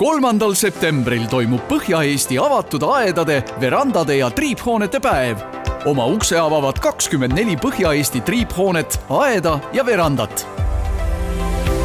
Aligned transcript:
kolmandal 0.00 0.54
septembril 0.56 1.26
toimub 1.28 1.66
Põhja-Eesti 1.68 2.38
avatud 2.40 2.86
aedade, 2.88 3.42
verandade 3.60 4.14
ja 4.16 4.30
triiphoonete 4.32 4.96
päev. 5.00 5.42
oma 5.84 6.06
ukse 6.06 6.38
avavad 6.40 6.78
kakskümmend 6.80 7.36
neli 7.36 7.56
Põhja-Eesti 7.60 8.22
triiphoonet, 8.24 8.96
aeda 9.08 9.58
ja 9.72 9.84
verandat. 9.86 10.46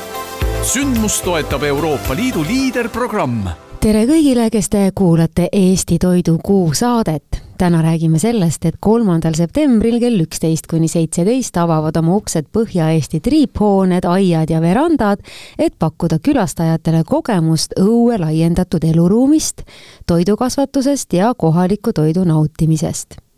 sündmust 0.64 1.24
toetab 1.24 1.64
Euroopa 1.64 2.16
Liidu 2.16 2.44
liiderprogramm. 2.44 3.48
tere 3.80 4.06
kõigile, 4.06 4.50
kes 4.52 4.70
te 4.70 4.92
kuulate 4.96 5.48
Eesti 5.52 5.98
Toidu 6.00 6.38
Kuu 6.44 6.74
saadet. 6.74 7.24
täna 7.58 7.82
räägime 7.82 8.20
sellest, 8.20 8.66
et 8.66 8.76
kolmandal 8.80 9.34
septembril 9.34 10.00
kell 10.00 10.22
üksteist 10.24 10.68
kuni 10.68 10.88
seitseteist 10.88 11.58
avavad 11.58 11.98
oma 11.98 12.16
uksed 12.16 12.46
Põhja-Eesti 12.58 13.20
triiphooned, 13.20 14.06
aiad 14.06 14.50
ja 14.50 14.62
verandad, 14.62 15.20
et 15.60 15.74
pakkuda 15.80 16.20
külastajatele 16.20 17.04
kogemust 17.04 17.72
õue 17.80 18.20
laiendatud 18.20 18.84
eluruumist, 18.84 19.62
toidukasvatusest 20.08 21.14
ja 21.14 21.34
kohaliku 21.38 21.94
toidu 21.94 22.24
nautimisest 22.24 23.31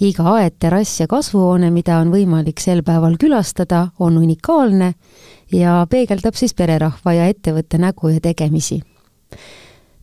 iga 0.00 0.24
aed, 0.36 0.58
terrass 0.58 1.00
ja 1.00 1.06
kasvuhoone, 1.10 1.70
mida 1.74 1.98
on 1.98 2.12
võimalik 2.14 2.60
sel 2.62 2.84
päeval 2.86 3.16
külastada, 3.18 3.88
on 3.98 4.18
unikaalne 4.18 4.92
ja 5.52 5.80
peegeldab 5.90 6.38
siis 6.38 6.54
pererahva 6.54 7.14
ja 7.16 7.26
ettevõtte 7.26 7.78
nägu 7.78 8.08
ja 8.14 8.20
tegemisi. 8.20 8.80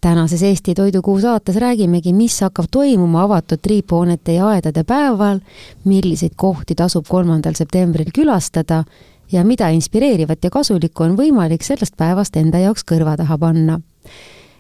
tänases 0.02 0.44
Eesti 0.44 0.74
Toidukuu 0.74 1.20
saates 1.20 1.56
räägimegi, 1.56 2.14
mis 2.14 2.42
hakkab 2.42 2.66
toimuma 2.72 3.24
avatud 3.24 3.60
triiphoonete 3.62 4.34
ja 4.34 4.48
aedade 4.48 4.84
päeval, 4.84 5.40
milliseid 5.86 6.36
kohti 6.36 6.76
tasub 6.76 7.08
kolmandal 7.08 7.54
septembril 7.54 8.12
külastada 8.14 8.84
ja 9.32 9.44
mida 9.44 9.70
inspireerivat 9.70 10.44
ja 10.44 10.50
kasulikku 10.50 11.04
on 11.04 11.18
võimalik 11.18 11.64
sellest 11.64 11.98
päevast 11.98 12.36
enda 12.38 12.60
jaoks 12.60 12.84
kõrva 12.84 13.18
taha 13.18 13.38
panna 13.38 13.80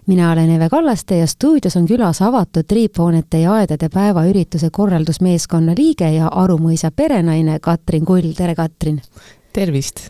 mina 0.07 0.31
olen 0.31 0.49
Eve 0.49 0.69
Kallaste 0.69 1.17
ja 1.17 1.27
stuudios 1.27 1.75
on 1.75 1.87
külas 1.87 2.21
avatud 2.21 2.67
triiphoonete 2.67 3.39
ja 3.41 3.53
aedade 3.53 3.89
päeva 3.89 4.25
ürituse 4.29 4.69
korraldusmeeskonna 4.71 5.73
liige 5.77 6.11
ja 6.13 6.27
Arumõisa 6.27 6.91
perenaine 6.91 7.59
Katrin 7.59 8.05
Kull, 8.05 8.33
tere 8.37 8.55
Katrin! 8.55 9.01
tervist! 9.53 10.09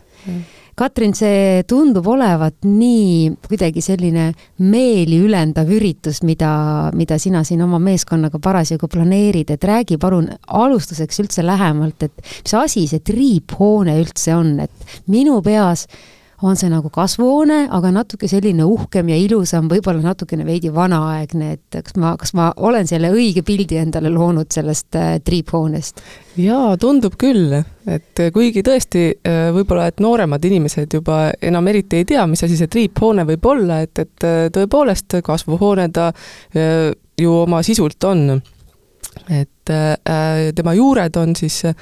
Katrin, 0.76 1.14
see 1.16 1.62
tundub 1.64 2.04
olevat 2.12 2.66
nii 2.68 3.30
kuidagi 3.48 3.80
selline 3.80 4.26
meeli 4.60 5.22
ülendav 5.24 5.70
üritus, 5.72 6.20
mida, 6.26 6.50
mida 6.92 7.16
sina 7.16 7.40
siin 7.48 7.62
oma 7.64 7.78
meeskonnaga 7.80 8.36
parasjagu 8.44 8.90
planeerid, 8.92 9.54
et 9.54 9.64
räägi 9.64 9.96
palun 10.02 10.28
alustuseks 10.46 11.22
üldse 11.24 11.46
lähemalt, 11.46 12.04
et 12.04 12.20
mis 12.20 12.56
asi 12.60 12.84
see 12.90 13.00
triiphoone 13.00 13.96
üldse 14.02 14.36
on, 14.36 14.52
et 14.66 15.00
minu 15.08 15.38
peas 15.46 15.86
on 16.42 16.56
see 16.56 16.68
nagu 16.68 16.90
kasvuhoone, 16.92 17.62
aga 17.72 17.90
natuke 17.94 18.28
selline 18.28 18.64
uhkem 18.68 19.08
ja 19.12 19.16
ilusam, 19.20 19.70
võib-olla 19.70 20.02
natukene 20.04 20.44
veidi 20.44 20.72
vanaaegne, 20.74 21.52
et 21.56 21.78
kas 21.78 21.96
ma, 22.00 22.12
kas 22.20 22.34
ma 22.36 22.50
olen 22.56 22.88
selle 22.88 23.10
õige 23.14 23.44
pildi 23.46 23.78
endale 23.80 24.10
loonud 24.12 24.50
sellest 24.52 24.98
äh, 25.00 25.16
triiphoonest? 25.24 26.02
jaa, 26.40 26.74
tundub 26.80 27.16
küll, 27.20 27.54
et 27.88 28.22
kuigi 28.34 28.64
tõesti 28.66 29.06
äh, 29.14 29.46
võib-olla, 29.56 29.88
et 29.88 30.02
nooremad 30.04 30.44
inimesed 30.44 30.98
juba 30.98 31.30
enam 31.40 31.72
eriti 31.72 32.02
ei 32.02 32.08
tea, 32.08 32.26
mis 32.28 32.44
asi 32.44 32.58
see 32.58 32.68
triiphoone 32.72 33.24
võib 33.28 33.48
olla, 33.52 33.80
et, 33.86 34.04
et 34.04 34.28
äh, 34.28 34.42
tõepoolest 34.52 35.20
kasvuhoone 35.24 35.88
ta 35.96 36.10
äh, 36.12 36.90
ju 37.16 37.32
oma 37.46 37.62
sisult 37.64 38.04
on. 38.04 38.42
et 39.30 39.70
äh, 39.70 40.52
tema 40.54 40.74
juured 40.76 41.16
on 41.16 41.32
siis 41.36 41.64
äh, 41.64 41.74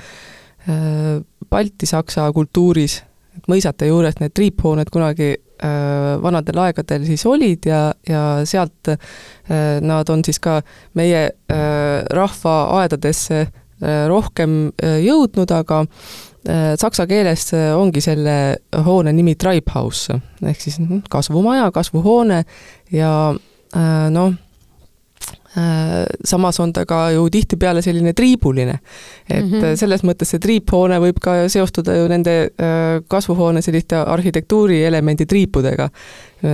baltisaksa 1.51 2.33
kultuuris 2.33 3.03
et 3.37 3.49
mõisate 3.50 3.89
juures 3.89 4.19
need 4.21 4.34
triiphooned 4.37 4.91
kunagi 4.93 5.31
äh, 5.34 6.15
vanadel 6.22 6.61
aegadel 6.67 7.06
siis 7.09 7.25
olid 7.27 7.67
ja, 7.69 7.87
ja 8.09 8.25
sealt 8.49 8.93
äh, 8.93 9.81
nad 9.84 10.11
on 10.11 10.25
siis 10.27 10.41
ka 10.43 10.61
meie 10.99 11.25
äh, 11.31 12.05
rahva 12.15 12.56
aedadesse 12.81 13.41
äh, 13.41 14.05
rohkem 14.11 14.69
äh, 14.83 15.00
jõudnud, 15.05 15.50
aga 15.55 15.83
äh, 15.84 16.75
saksa 16.81 17.09
keeles 17.11 17.50
ongi 17.55 18.05
selle 18.05 18.39
hoone 18.87 19.12
nimi 19.17 19.34
Treibhaus. 19.34 20.09
Ehk 20.45 20.62
siis 20.62 20.81
kasvumaja, 21.11 21.71
kasvuhoone 21.75 22.45
ja 22.95 23.12
äh, 23.34 24.09
noh, 24.15 24.34
Äh, 24.34 24.44
samas 26.25 26.59
on 26.60 26.72
ta 26.75 26.82
ka 26.87 27.10
ju 27.15 27.28
tihtipeale 27.31 27.82
selline 27.82 28.12
triibuline. 28.12 28.78
et 29.31 29.44
mm 29.44 29.50
-hmm. 29.50 29.76
selles 29.76 30.04
mõttes 30.04 30.31
see 30.34 30.38
triiphoone 30.38 30.98
võib 30.98 31.20
ka 31.20 31.48
seostuda 31.48 31.94
ju 31.94 32.09
nende 32.09 32.50
äh, 32.60 33.03
kasvuhoone 33.09 33.62
selliste 33.62 33.97
arhitektuurielemendi 33.97 35.26
triipudega, 35.26 35.88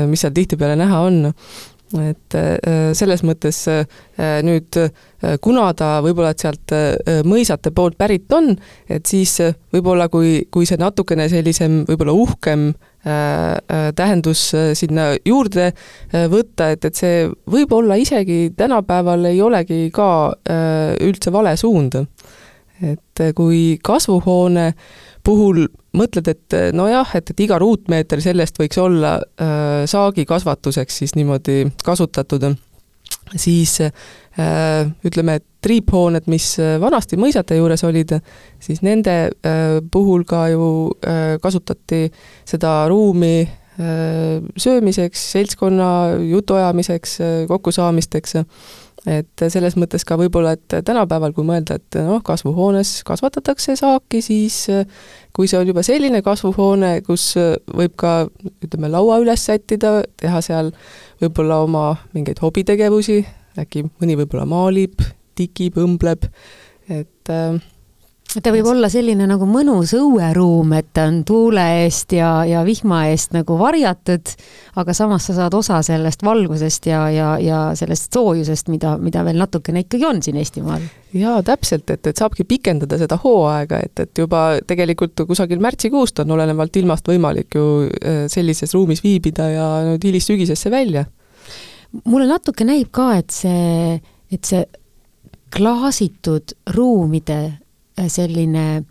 mis 0.07 0.21
seal 0.21 0.33
tihtipeale 0.33 0.77
näha 0.77 1.01
on 1.01 1.33
et 1.91 2.35
selles 2.93 3.23
mõttes 3.27 3.67
nüüd, 4.47 4.77
kuna 5.41 5.75
ta 5.75 6.01
võib-olla, 6.05 6.31
et 6.31 6.39
sealt 6.39 6.73
mõisate 7.27 7.71
poolt 7.75 7.99
pärit 7.99 8.33
on, 8.33 8.57
et 8.89 9.07
siis 9.07 9.41
võib-olla 9.73 10.09
kui, 10.09 10.47
kui 10.51 10.67
see 10.67 10.79
natukene 10.79 11.29
sellisem 11.29 11.85
võib-olla 11.89 12.13
uhkem 12.13 12.71
Äh, 12.71 12.71
äh, 12.71 12.90
tähendus 13.97 14.43
äh, 14.55 14.73
sinna 14.77 15.15
juurde 15.25 15.71
võtta, 16.13 16.71
et, 16.75 16.85
et 16.85 16.97
see 16.99 17.23
võib-olla 17.51 17.97
isegi 17.97 18.51
tänapäeval 18.57 19.25
ei 19.31 19.41
olegi 19.41 19.87
ka 19.95 20.11
üldse 21.01 21.33
vale 21.33 21.57
suund. 21.57 21.97
et 22.81 23.23
kui 23.37 23.79
kasvuhoone 23.85 24.73
puhul 25.25 25.67
mõtled, 25.97 26.29
et 26.29 26.57
nojah, 26.73 27.17
et, 27.17 27.31
et 27.31 27.41
iga 27.41 27.59
ruutmeeter 27.61 28.21
sellest 28.21 28.61
võiks 28.61 28.79
olla 28.81 29.19
saagikasvatuseks 29.89 31.03
siis 31.03 31.17
niimoodi 31.17 31.67
kasutatud 31.85 32.45
siis 33.37 33.81
äh, 33.81 34.91
ütleme, 35.07 35.39
triiphooned, 35.63 36.27
mis 36.33 36.55
äh, 36.61 36.77
vanasti 36.81 37.19
mõisate 37.21 37.59
juures 37.59 37.85
olid, 37.87 38.17
siis 38.63 38.83
nende 38.87 39.17
äh, 39.29 39.79
puhul 39.93 40.25
ka 40.29 40.47
ju 40.53 40.67
kasutati 41.43 42.07
seda 42.49 42.85
ruumi 42.91 43.49
söömiseks, 44.61 45.21
seltskonna 45.33 45.87
jutuajamiseks, 46.29 47.15
kokkusaamisteks, 47.49 48.35
et 49.09 49.45
selles 49.49 49.79
mõttes 49.81 50.05
ka 50.05 50.19
võib-olla, 50.21 50.53
et 50.59 50.75
tänapäeval, 50.85 51.33
kui 51.33 51.47
mõelda, 51.49 51.79
et 51.81 51.97
noh, 52.05 52.21
kasvuhoones 52.27 52.99
kasvatatakse 53.09 53.79
saaki, 53.81 54.21
siis 54.27 54.67
kui 55.41 55.49
see 55.49 55.57
on 55.57 55.71
juba 55.71 55.81
selline 55.81 56.21
kasvuhoone, 56.21 56.99
kus 57.07 57.31
võib 57.73 57.95
ka 58.01 58.27
ütleme, 58.61 58.91
laua 58.93 59.17
üles 59.23 59.47
sättida, 59.49 60.03
teha 60.21 60.43
seal 60.45 60.69
võib-olla 61.23 61.63
oma 61.65 61.85
mingeid 62.13 62.43
hobitegevusi, 62.45 63.23
äkki 63.61 63.87
mõni 63.89 64.19
võib-olla 64.21 64.45
maalib, 64.51 65.01
tikib, 65.41 65.79
õmbleb, 65.81 66.29
et 66.93 67.33
äh, 67.33 67.57
ta 68.39 68.53
võib 68.55 68.69
olla 68.71 68.89
selline 68.93 69.27
nagu 69.27 69.47
mõnus 69.49 69.93
õueruum, 69.99 70.73
et 70.79 70.91
ta 70.95 71.09
on 71.11 71.21
tuule 71.27 71.65
eest 71.83 72.15
ja, 72.15 72.45
ja 72.47 72.63
vihma 72.67 73.03
eest 73.11 73.35
nagu 73.35 73.57
varjatud, 73.59 74.33
aga 74.81 74.95
samas 74.95 75.27
sa 75.27 75.35
saad 75.41 75.57
osa 75.59 75.81
sellest 75.87 76.23
valgusest 76.27 76.87
ja, 76.91 77.03
ja, 77.11 77.31
ja 77.43 77.61
sellest 77.79 78.15
soojusest, 78.15 78.71
mida, 78.71 78.95
mida 79.03 79.25
veel 79.27 79.41
natukene 79.41 79.85
ikkagi 79.87 80.07
on 80.07 80.23
siin 80.23 80.39
Eestimaal. 80.41 80.85
jaa, 81.17 81.41
täpselt, 81.47 81.91
et, 81.91 82.07
et 82.07 82.23
saabki 82.23 82.47
pikendada 82.47 82.99
seda 83.01 83.19
hooaega, 83.23 83.83
et, 83.87 84.05
et 84.07 84.23
juba 84.23 84.45
tegelikult 84.67 85.27
kusagil 85.27 85.63
märtsikuust 85.63 86.23
on 86.23 86.37
olenevalt 86.37 86.77
ilmast 86.79 87.11
võimalik 87.11 87.59
ju 87.59 87.67
äh, 87.89 88.27
sellises 88.31 88.75
ruumis 88.79 89.03
viibida 89.03 89.51
ja 89.51 89.71
nüüd 89.91 90.07
hilissügisesse 90.07 90.71
välja 90.71 91.09
mulle 92.05 92.29
natuke 92.31 92.67
näib 92.67 92.93
ka, 92.95 93.13
et 93.19 93.35
see, 93.35 93.97
et 94.31 94.47
see 94.47 94.63
klaasitud 95.51 96.55
ruumide 96.77 97.41
selline 98.09 98.85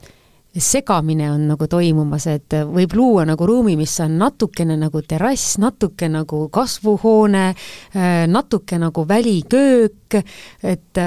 segamine 0.58 1.32
on 1.32 1.46
nagu 1.52 1.68
toimumas, 1.70 2.26
et 2.28 2.56
võib 2.66 2.94
luua 2.98 3.26
nagu 3.30 3.46
ruumi, 3.46 3.76
mis 3.78 3.94
on 4.04 4.18
natukene 4.20 4.78
nagu 4.80 5.02
terrass, 5.06 5.58
natuke 5.62 6.10
nagu 6.10 6.48
kasvuhoone, 6.54 7.46
äh, 7.96 8.26
natuke 8.28 8.80
nagu 8.82 9.06
väliköök, 9.08 9.99
kõik, 10.10 10.26
et, 10.64 11.00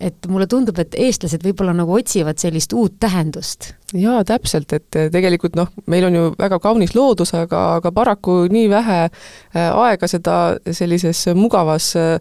et 0.00 0.28
mulle 0.28 0.46
tundub, 0.50 0.78
et 0.78 0.94
eestlased 1.06 1.44
võib-olla 1.44 1.74
nagu 1.76 1.96
otsivad 1.96 2.38
sellist 2.40 2.72
uut 2.72 2.98
tähendust. 3.00 3.72
jaa, 3.94 4.24
täpselt, 4.26 4.72
et 4.72 4.98
tegelikult 5.12 5.56
noh, 5.56 5.68
meil 5.86 6.04
on 6.08 6.14
ju 6.14 6.34
väga 6.38 6.58
kaunis 6.58 6.94
loodus, 6.94 7.32
aga, 7.34 7.76
aga 7.78 7.92
paraku 7.92 8.46
nii 8.50 8.68
vähe 8.70 8.98
äh, 9.06 9.70
aega 9.70 10.08
seda 10.10 10.36
sellises 10.70 11.26
mugavas 11.34 11.92
äh, 11.96 12.18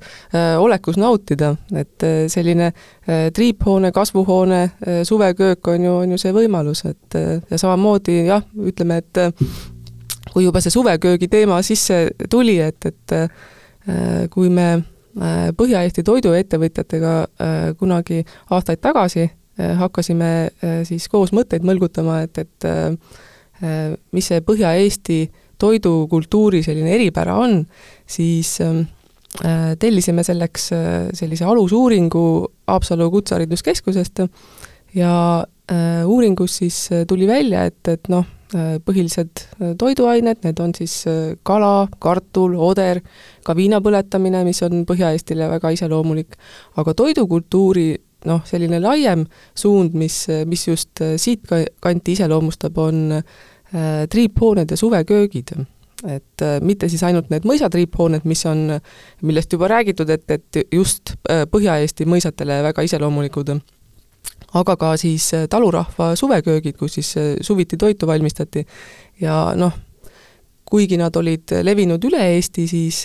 olekus 0.59 0.97
nautida, 1.01 1.55
et 1.73 2.03
äh, 2.03 2.25
selline 2.31 2.71
triiphoone, 3.05 3.91
kasvuhoone, 3.93 4.61
suveköök 5.05 5.67
on 5.67 5.83
ju, 5.83 5.91
on 6.01 6.15
ju 6.15 6.17
see 6.17 6.31
võimalus, 6.33 6.81
et 6.89 7.17
ja 7.51 7.59
samamoodi 7.61 8.23
jah, 8.25 8.41
ütleme, 8.57 8.97
et 9.03 9.19
kui 10.33 10.47
juba 10.47 10.61
see 10.63 10.73
suveköögi 10.73 11.29
teema 11.29 11.61
sisse 11.61 11.99
tuli, 12.29 12.57
et, 12.65 12.89
et 12.89 13.15
kui 14.33 14.49
me 14.49 14.71
Põhja-Eesti 15.15 16.03
toiduettevõtjatega 16.03 17.11
kunagi 17.79 18.17
aastaid 18.51 18.81
tagasi 18.83 19.29
Äh, 19.59 19.77
hakkasime 19.79 20.51
äh, 20.59 20.81
siis 20.83 21.05
koos 21.07 21.31
mõtteid 21.31 21.63
mõlgutama, 21.63 22.19
et, 22.25 22.41
et 22.43 22.65
äh, 22.67 23.93
mis 24.11 24.27
see 24.27 24.41
Põhja-Eesti 24.43 25.19
toidukultuuri 25.61 26.59
selline 26.65 26.91
eripära 26.91 27.37
on, 27.39 27.61
siis 28.03 28.57
ähm, 28.59 28.81
tellisime 29.79 30.25
selleks 30.27 30.65
sellise 31.15 31.47
alusuuringu 31.47 32.23
Haapsalu 32.67 33.07
Kutsehariduskeskusest 33.13 34.19
ja 34.99 35.13
uuringus 36.07 36.57
siis 36.59 36.81
tuli 37.07 37.27
välja, 37.27 37.63
et, 37.71 37.79
et 37.87 38.11
noh, 38.11 38.27
põhilised 38.53 39.41
toiduained, 39.81 40.43
need 40.45 40.59
on 40.61 40.73
siis 40.77 40.99
kala, 41.43 41.87
kartul, 41.99 42.53
oder, 42.61 42.99
ka 43.43 43.55
viina 43.57 43.79
põletamine, 43.81 44.43
mis 44.45 44.61
on 44.63 44.83
Põhja-Eestile 44.85 45.47
väga 45.49 45.71
iseloomulik, 45.73 46.37
aga 46.77 46.93
toidukultuuri 46.93 47.87
noh, 48.29 48.41
selline 48.47 48.79
laiem 48.83 49.25
suund, 49.57 49.95
mis, 49.97 50.25
mis 50.49 50.67
just 50.67 51.01
äh, 51.03 51.15
siitkanti 51.21 52.15
iseloomustab, 52.17 52.77
on 52.81 53.19
äh, 53.19 54.03
triiphooned 54.11 54.71
ja 54.71 54.77
suveköögid. 54.77 55.55
Et 56.05 56.41
äh, 56.43 56.57
mitte 56.61 56.89
siis 56.91 57.03
ainult 57.07 57.31
need 57.33 57.47
mõisatriiphooned, 57.47 58.25
mis 58.29 58.43
on, 58.49 58.67
millest 59.25 59.53
juba 59.55 59.69
räägitud, 59.71 60.11
et, 60.13 60.27
et 60.29 60.65
just 60.73 61.15
Põhja-Eesti 61.25 62.07
mõisatele 62.09 62.61
väga 62.69 62.85
iseloomulikud, 62.85 63.55
aga 64.55 64.75
ka 64.79 64.93
siis 64.99 65.31
talurahva 65.49 66.13
suveköögid, 66.15 66.77
kus 66.79 66.99
siis 66.99 67.13
suviti 67.41 67.77
toitu 67.77 68.07
valmistati 68.07 68.65
ja 69.21 69.53
noh, 69.55 69.73
kuigi 70.65 70.97
nad 70.97 71.15
olid 71.15 71.57
levinud 71.63 72.03
üle 72.07 72.23
Eesti, 72.35 72.67
siis 72.67 73.03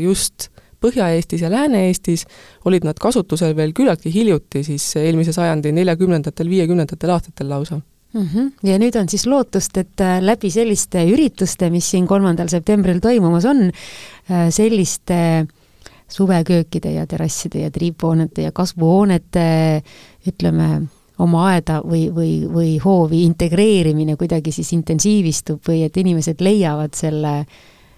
just 0.00 0.50
Põhja-Eestis 0.86 1.40
ja 1.40 1.50
Lääne-Eestis 1.50 2.26
olid 2.68 2.84
nad 2.84 2.98
kasutusel 3.00 3.54
veel 3.56 3.72
küllaltki 3.76 4.12
hiljuti, 4.12 4.62
siis 4.64 4.84
eelmise 5.00 5.32
sajandi 5.32 5.72
neljakümnendatel, 5.72 6.50
viiekümnendatel 6.52 7.12
aastatel 7.14 7.48
lausa 7.48 7.80
mm. 8.12 8.28
-hmm. 8.34 8.50
ja 8.70 8.78
nüüd 8.78 8.96
on 9.00 9.08
siis 9.08 9.26
lootust, 9.26 9.76
et 9.76 10.04
läbi 10.20 10.50
selliste 10.50 11.04
ürituste, 11.10 11.70
mis 11.70 11.90
siin 11.90 12.06
kolmandal 12.06 12.48
septembril 12.52 13.00
toimumas 13.00 13.44
on, 13.44 13.70
selliste 14.50 15.46
suveköökide 16.08 16.92
ja 16.92 17.06
terrasside 17.06 17.64
ja 17.64 17.70
triiphoonete 17.70 18.42
ja 18.42 18.52
kasvuhoonete 18.52 19.82
ütleme, 20.32 20.86
oma 21.22 21.46
aeda 21.52 21.80
või, 21.84 22.06
või, 22.12 22.32
või 22.52 22.74
hoovi 22.82 23.22
integreerimine 23.24 24.18
kuidagi 24.20 24.52
siis 24.52 24.72
intensiivistub 24.76 25.62
või 25.68 25.84
et 25.86 25.96
inimesed 25.96 26.44
leiavad 26.44 26.94
selle 26.98 27.38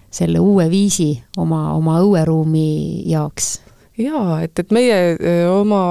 selle 0.09 0.39
uue 0.41 0.69
viisi 0.71 1.11
oma, 1.37 1.73
oma 1.77 1.99
õueruumi 2.01 3.05
jaoks 3.09 3.59
jaa, 3.99 4.39
et, 4.45 4.59
et 4.61 4.71
meie 4.73 4.97
oma 5.51 5.81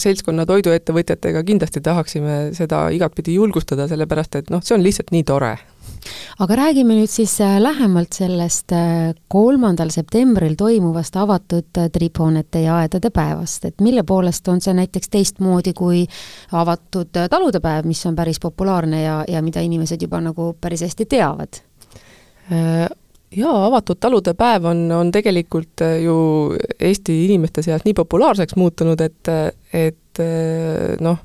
seltskonna 0.00 0.46
toiduettevõtjatega 0.48 1.42
kindlasti 1.46 1.82
tahaksime 1.84 2.38
seda 2.56 2.86
igatpidi 2.96 3.36
julgustada, 3.36 3.86
sellepärast 3.90 4.40
et 4.40 4.50
noh, 4.52 4.64
see 4.64 4.76
on 4.78 4.84
lihtsalt 4.84 5.12
nii 5.14 5.26
tore. 5.28 5.52
Aga 6.38 6.56
räägime 6.56 6.96
nüüd 6.98 7.10
siis 7.10 7.36
lähemalt 7.40 8.16
sellest 8.16 8.72
kolmandal 9.28 9.92
septembril 9.94 10.54
toimuvast 10.58 11.16
avatud 11.20 11.82
triiphoonete 11.92 12.64
ja 12.64 12.78
aedade 12.82 13.10
päevast, 13.14 13.64
et 13.68 13.84
mille 13.84 14.02
poolest 14.06 14.48
on 14.48 14.60
see 14.60 14.74
näiteks 14.76 15.12
teistmoodi 15.12 15.74
kui 15.76 16.06
avatud 16.52 17.12
talude 17.30 17.60
päev, 17.60 17.88
mis 17.88 18.02
on 18.06 18.16
päris 18.16 18.40
populaarne 18.40 19.02
ja, 19.02 19.20
ja 19.28 19.42
mida 19.42 19.60
inimesed 19.60 20.02
juba 20.02 20.20
nagu 20.24 20.54
päris 20.60 20.86
hästi 20.86 21.06
teavad? 21.06 21.62
jaa, 23.36 23.66
avatud 23.66 23.98
talude 24.00 24.34
päev 24.38 24.66
on, 24.70 24.84
on 24.92 25.12
tegelikult 25.14 25.84
äh, 25.86 26.00
ju 26.04 26.16
Eesti 26.80 27.16
inimeste 27.26 27.62
seas 27.62 27.84
nii 27.86 27.94
populaarseks 27.94 28.56
muutunud, 28.58 29.00
et, 29.00 29.30
et 29.72 30.22
äh, 30.22 30.96
noh, 31.04 31.20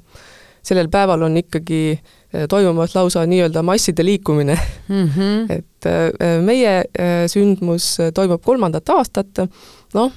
sellel 0.66 0.90
päeval 0.94 1.26
on 1.28 1.38
ikkagi 1.42 1.82
äh, 1.96 2.16
toimumas 2.50 2.96
lausa 2.96 3.26
nii-öelda 3.30 3.64
masside 3.64 4.06
liikumine 4.06 4.58
mm. 4.88 5.10
-hmm. 5.16 5.46
et 5.58 5.90
meie 6.42 6.84
sündmus 7.32 7.98
toimub 8.14 8.42
kolmandat 8.44 8.90
aastat, 8.90 9.44
noh, 9.94 10.12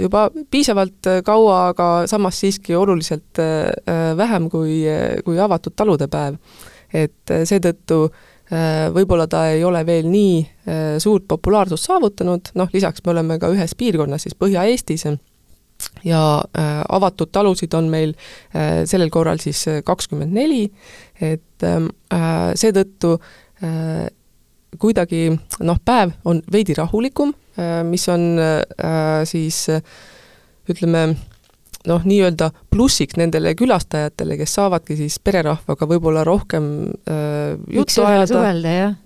juba 0.00 0.28
piisavalt 0.50 1.10
kaua, 1.24 1.68
aga 1.68 1.88
samas 2.06 2.40
siiski 2.40 2.74
oluliselt 2.74 3.40
vähem 4.16 4.50
kui, 4.50 4.82
kui 5.24 5.40
avatud 5.40 5.72
talude 5.76 6.06
päev. 6.08 6.36
et 6.94 7.30
seetõttu 7.44 8.04
äh, 8.04 8.18
Äh, 8.48 8.86
võib-olla 8.94 9.26
ta 9.28 9.42
ei 9.52 9.60
ole 9.64 9.82
veel 9.84 10.06
nii 10.08 10.36
äh, 10.40 10.94
suurt 11.02 11.26
populaarsust 11.28 11.84
saavutanud, 11.84 12.48
noh 12.56 12.70
lisaks 12.72 13.02
me 13.04 13.12
oleme 13.12 13.36
ka 13.36 13.50
ühes 13.52 13.74
piirkonnas 13.76 14.24
siis 14.24 14.36
Põhja-Eestis 14.40 15.04
ja 16.04 16.22
äh, 16.58 16.82
avatud 16.88 17.30
talusid 17.32 17.74
on 17.74 17.90
meil 17.92 18.14
sellel 18.88 19.10
korral 19.14 19.38
siis 19.42 19.64
kakskümmend 19.86 20.34
neli, 20.34 20.64
et 21.20 21.66
ähm, 21.66 21.90
seetõttu 22.58 23.16
kuidagi 24.78 25.22
noh, 25.64 25.78
päev 25.84 26.12
on 26.28 26.42
veidi 26.52 26.76
rahulikum, 26.76 27.32
mis 27.88 28.04
on 28.12 28.26
siis 29.26 29.64
ütleme, 30.68 31.02
noh, 31.88 32.04
nii-öelda 32.04 32.50
plussiks 32.72 33.18
nendele 33.18 33.54
külastajatele, 33.58 34.36
kes 34.40 34.54
saavadki 34.58 34.96
siis 34.98 35.18
pererahvaga 35.24 35.88
võib-olla 35.90 36.24
rohkem 36.26 36.68
äh, 37.08 37.54
juttu 37.74 38.04
ajada. 38.04 38.26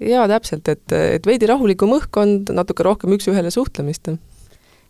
jaa, 0.01 0.27
täpselt, 0.31 0.69
et, 0.73 0.97
et 1.19 1.29
veidi 1.29 1.49
rahulikum 1.51 1.95
õhkkond, 1.99 2.53
natuke 2.57 2.87
rohkem 2.87 3.15
üks-ühele 3.19 3.53
suhtlemist. 3.55 4.15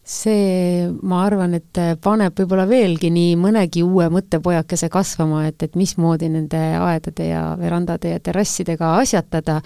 See, 0.02 0.88
ma 1.06 1.22
arvan, 1.26 1.54
et 1.54 1.78
paneb 2.02 2.34
võib-olla 2.40 2.66
veelgi 2.66 3.12
nii 3.14 3.36
mõnegi 3.38 3.84
uue 3.86 4.08
mõttepojakese 4.12 4.90
kasvama, 4.92 5.44
et, 5.50 5.62
et 5.62 5.78
mismoodi 5.78 6.28
nende 6.32 6.60
aedade 6.82 7.28
ja 7.28 7.44
verandade 7.60 8.16
ja 8.16 8.20
terrassidega 8.20 8.96
asjatada. 8.98 9.60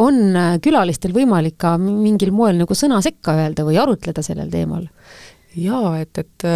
on 0.00 0.58
külalistel 0.64 1.12
võimalik 1.12 1.58
ka 1.60 1.76
mingil 1.78 2.32
moel 2.32 2.56
nagu 2.64 2.74
sõna 2.74 3.02
sekka 3.04 3.36
öelda 3.36 3.68
või 3.68 3.78
arutleda 3.82 4.24
sellel 4.24 4.50
teemal? 4.50 4.88
jaa, 5.56 5.98
et, 6.00 6.18
et 6.18 6.48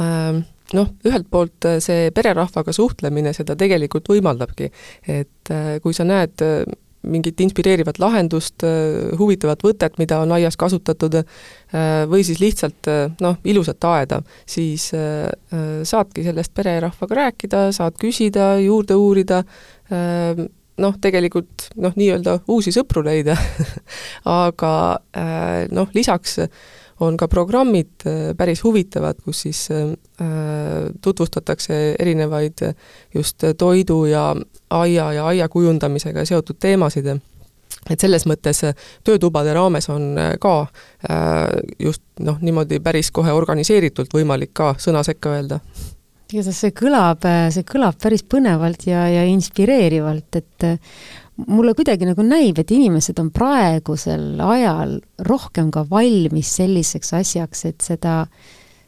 Ähm, 0.00 0.42
noh, 0.74 0.88
ühelt 1.06 1.28
poolt 1.30 1.66
äh, 1.68 1.78
see 1.82 2.08
pererahvaga 2.14 2.72
suhtlemine 2.74 3.34
seda 3.36 3.54
tegelikult 3.58 4.08
võimaldabki, 4.10 4.70
et 5.06 5.52
äh, 5.54 5.76
kui 5.84 5.94
sa 5.94 6.06
näed 6.08 6.42
äh, 6.42 6.64
mingit 7.04 7.40
inspireerivat 7.44 8.00
lahendust, 8.02 8.64
huvitavat 9.18 9.62
võtet, 9.64 9.98
mida 10.00 10.20
on 10.24 10.32
aias 10.36 10.56
kasutatud, 10.60 11.20
või 12.10 12.24
siis 12.26 12.40
lihtsalt 12.42 12.90
noh, 13.20 13.38
ilusat 13.44 13.86
aeda, 13.90 14.20
siis 14.48 14.90
saadki 14.90 16.24
sellest 16.26 16.54
pererahvaga 16.56 17.20
rääkida, 17.20 17.64
saad 17.76 17.98
küsida, 18.00 18.54
juurde 18.62 18.96
uurida, 18.98 19.42
noh, 19.90 20.96
tegelikult 21.02 21.68
noh, 21.80 21.94
nii-öelda 21.98 22.40
uusi 22.50 22.72
sõpru 22.74 23.04
leida. 23.06 23.36
Aga 24.44 24.72
noh, 25.74 25.92
lisaks 25.94 26.40
on 27.00 27.16
ka 27.16 27.28
programmid 27.28 28.06
äh, 28.06 28.32
päris 28.36 28.64
huvitavad, 28.64 29.20
kus 29.24 29.44
siis 29.46 29.68
äh, 29.70 29.94
tutvustatakse 31.02 31.96
erinevaid 31.98 32.66
just 33.14 33.44
toidu 33.58 34.04
ja 34.06 34.34
aia 34.70 35.12
ja 35.12 35.26
aia 35.26 35.48
kujundamisega 35.48 36.24
seotud 36.24 36.60
teemasid 36.60 37.14
et 37.90 38.00
selles 38.00 38.24
mõttes 38.26 38.62
töötubade 39.04 39.52
raames 39.52 39.88
on 39.92 40.14
ka 40.40 40.52
just 41.78 42.02
noh, 42.20 42.38
niimoodi 42.40 42.78
päris 42.80 43.10
kohe 43.12 43.32
organiseeritult 43.34 44.14
võimalik 44.14 44.54
ka 44.56 44.74
sõna 44.80 45.02
sekka 45.04 45.34
öelda. 45.34 45.58
igatahes 46.32 46.60
see 46.60 46.72
kõlab, 46.72 47.26
see 47.52 47.66
kõlab 47.68 47.98
päris 48.00 48.24
põnevalt 48.24 48.86
ja, 48.86 49.04
ja 49.10 49.26
inspireerivalt, 49.28 50.40
et 50.40 50.66
mulle 51.36 51.74
kuidagi 51.74 52.06
nagu 52.08 52.24
näib, 52.26 52.58
et 52.60 52.70
inimesed 52.74 53.18
on 53.22 53.30
praegusel 53.34 54.40
ajal 54.40 54.98
rohkem 55.26 55.70
ka 55.74 55.84
valmis 55.90 56.52
selliseks 56.60 57.14
asjaks, 57.20 57.64
et 57.70 57.84
seda, 57.84 58.24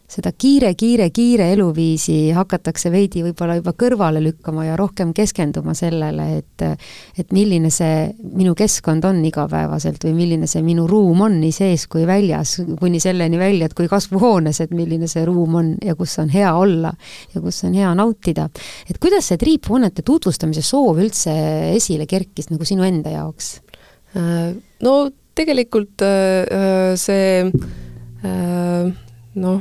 seda 0.07 0.31
kiire, 0.33 0.73
kiire, 0.79 1.09
kiire 1.11 1.49
eluviisi 1.53 2.31
hakatakse 2.37 2.91
veidi 2.95 3.25
võib-olla 3.25 3.57
juba 3.59 3.73
kõrvale 3.79 4.21
lükkama 4.23 4.69
ja 4.69 4.77
rohkem 4.79 5.13
keskenduma 5.17 5.75
sellele, 5.75 6.29
et 6.39 6.65
et 7.19 7.33
milline 7.35 7.71
see 7.75 8.07
minu 8.37 8.55
keskkond 8.57 9.05
on 9.09 9.19
igapäevaselt 9.27 10.05
või 10.07 10.15
milline 10.21 10.47
see 10.51 10.63
minu 10.67 10.87
ruum 10.91 11.25
on 11.27 11.41
nii 11.41 11.53
sees 11.55 11.87
kui 11.91 12.07
väljas, 12.07 12.57
kuni 12.79 13.01
selleni 13.03 13.39
välja, 13.41 13.67
et 13.67 13.75
kui 13.77 13.91
kasvuhoones, 13.91 14.61
et 14.63 14.75
milline 14.77 15.11
see 15.11 15.25
ruum 15.27 15.59
on 15.59 15.75
ja 15.85 15.97
kus 15.99 16.17
on 16.23 16.31
hea 16.33 16.55
olla 16.55 16.93
ja 17.35 17.43
kus 17.43 17.63
on 17.67 17.75
hea 17.75 17.93
nautida. 17.99 18.49
et 18.89 18.99
kuidas 19.03 19.33
see 19.33 19.41
triiphoonete 19.43 20.07
tutvustamise 20.07 20.63
soov 20.63 21.03
üldse 21.03 21.35
esile 21.75 22.07
kerkis 22.07 22.51
nagu 22.53 22.65
sinu 22.65 22.87
enda 22.87 23.11
jaoks? 23.11 23.57
No 24.83 24.93
tegelikult 25.37 26.03
äh, 26.03 26.95
see 26.97 27.43
äh, 28.25 28.95
noh, 29.37 29.61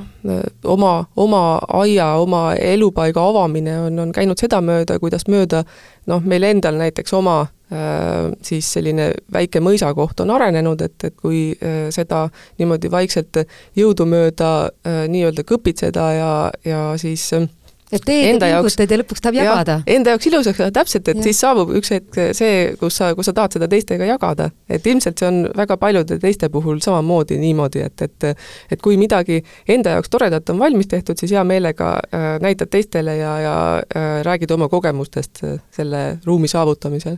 oma, 0.63 0.93
oma 1.15 1.41
aia, 1.81 2.13
oma 2.21 2.53
elupaiga 2.55 3.23
avamine 3.29 3.75
on, 3.87 3.99
on 3.99 4.13
käinud 4.15 4.39
sedamööda, 4.39 4.99
kuidas 5.03 5.27
mööda 5.31 5.63
noh, 6.07 6.23
meil 6.23 6.47
endal 6.47 6.79
näiteks 6.79 7.13
oma 7.17 7.41
äh, 7.43 8.31
siis 8.45 8.71
selline 8.77 9.11
väike 9.33 9.61
mõisakoht 9.63 10.23
on 10.23 10.31
arenenud, 10.35 10.81
et, 10.85 10.97
et 11.03 11.17
kui 11.19 11.49
äh, 11.55 11.87
seda 11.95 12.25
niimoodi 12.59 12.91
vaikselt 12.91 13.43
jõudumööda 13.75 14.51
äh, 14.65 15.03
nii-öelda 15.11 15.45
kõpitseda 15.47 16.09
ja, 16.15 16.31
ja 16.65 16.81
siis 17.01 17.27
äh, 17.35 17.49
et 17.91 18.01
teed 18.05 18.41
ja 18.41 18.61
pingutad 18.61 18.91
ja 18.91 18.99
lõpuks 19.01 19.21
tahab 19.21 19.37
jagada. 19.37 19.75
Enda 19.87 20.15
jaoks 20.15 20.27
ilusaks 20.29 20.61
täpselt, 20.73 21.07
et 21.07 21.19
ja. 21.19 21.25
siis 21.27 21.39
saabub 21.43 21.73
üks 21.77 21.91
hetk 21.93 22.19
see, 22.37 22.73
kus 22.79 22.97
sa, 23.01 23.11
kus 23.17 23.29
sa 23.29 23.35
tahad 23.37 23.57
seda 23.57 23.69
teistega 23.71 24.07
jagada. 24.09 24.49
et 24.69 24.87
ilmselt 24.87 25.19
see 25.19 25.27
on 25.27 25.41
väga 25.55 25.77
paljude 25.77 26.17
teiste 26.19 26.49
puhul 26.49 26.79
samamoodi 26.83 27.37
niimoodi, 27.41 27.85
et, 27.85 28.01
et 28.01 28.25
et 28.71 28.81
kui 28.81 28.97
midagi 28.97 29.41
enda 29.69 29.95
jaoks 29.95 30.09
toredat 30.09 30.49
on 30.49 30.59
valmis 30.59 30.89
tehtud, 30.91 31.19
siis 31.19 31.35
hea 31.35 31.43
meelega 31.43 31.91
äh, 32.09 32.25
näitad 32.41 32.71
teistele 32.73 33.17
ja, 33.17 33.37
ja 33.39 33.55
äh, 33.77 34.09
räägid 34.25 34.51
oma 34.55 34.69
kogemustest 34.69 35.43
äh, 35.43 35.59
selle 35.75 36.03
ruumi 36.25 36.49
saavutamisel. 36.51 37.17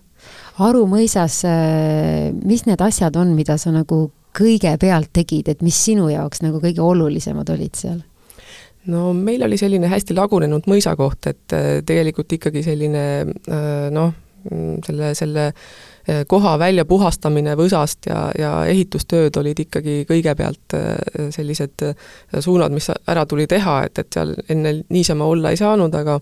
Aru 0.66 0.86
mõisas 0.90 1.42
äh,, 1.48 2.34
mis 2.44 2.66
need 2.68 2.82
asjad 2.84 3.16
on, 3.16 3.36
mida 3.38 3.58
sa 3.62 3.72
nagu 3.72 4.08
kõigepealt 4.38 5.14
tegid, 5.16 5.48
et 5.50 5.64
mis 5.66 5.78
sinu 5.88 6.12
jaoks 6.12 6.44
nagu 6.46 6.62
kõige 6.62 6.84
olulisemad 6.84 7.50
olid 7.56 7.80
seal? 7.80 8.02
No 8.92 9.12
meil 9.14 9.44
oli 9.48 9.58
selline 9.60 9.90
hästi 9.92 10.16
lagunenud 10.18 10.70
mõisakoht, 10.70 11.30
et 11.32 11.56
äh, 11.56 11.68
tegelikult 11.88 12.38
ikkagi 12.38 12.64
selline 12.66 13.04
äh, 13.28 13.88
noh, 13.94 14.14
selle, 14.86 15.12
selle 15.18 15.48
äh, 15.50 16.22
koha 16.30 16.54
väljapuhastamine 16.62 17.58
võsast 17.60 18.08
ja, 18.08 18.28
ja 18.40 18.52
ehitustööd 18.70 19.36
olid 19.42 19.60
ikkagi 19.66 20.00
kõigepealt 20.08 20.76
sellised 21.36 21.84
suunad, 22.40 22.76
mis 22.76 22.88
ära 22.94 23.26
tuli 23.28 23.48
teha, 23.50 23.82
et, 23.90 24.00
et 24.00 24.20
seal 24.20 24.36
enne 24.48 24.78
niisama 24.94 25.28
olla 25.28 25.52
ei 25.52 25.60
saanud, 25.60 25.96
aga 26.00 26.20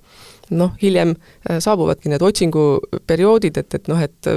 noh, 0.56 0.74
hiljem 0.82 1.14
saabuvadki 1.46 2.10
need 2.10 2.26
otsinguperioodid, 2.26 3.62
et, 3.62 3.78
et 3.78 3.92
noh, 3.92 4.02
et 4.02 4.32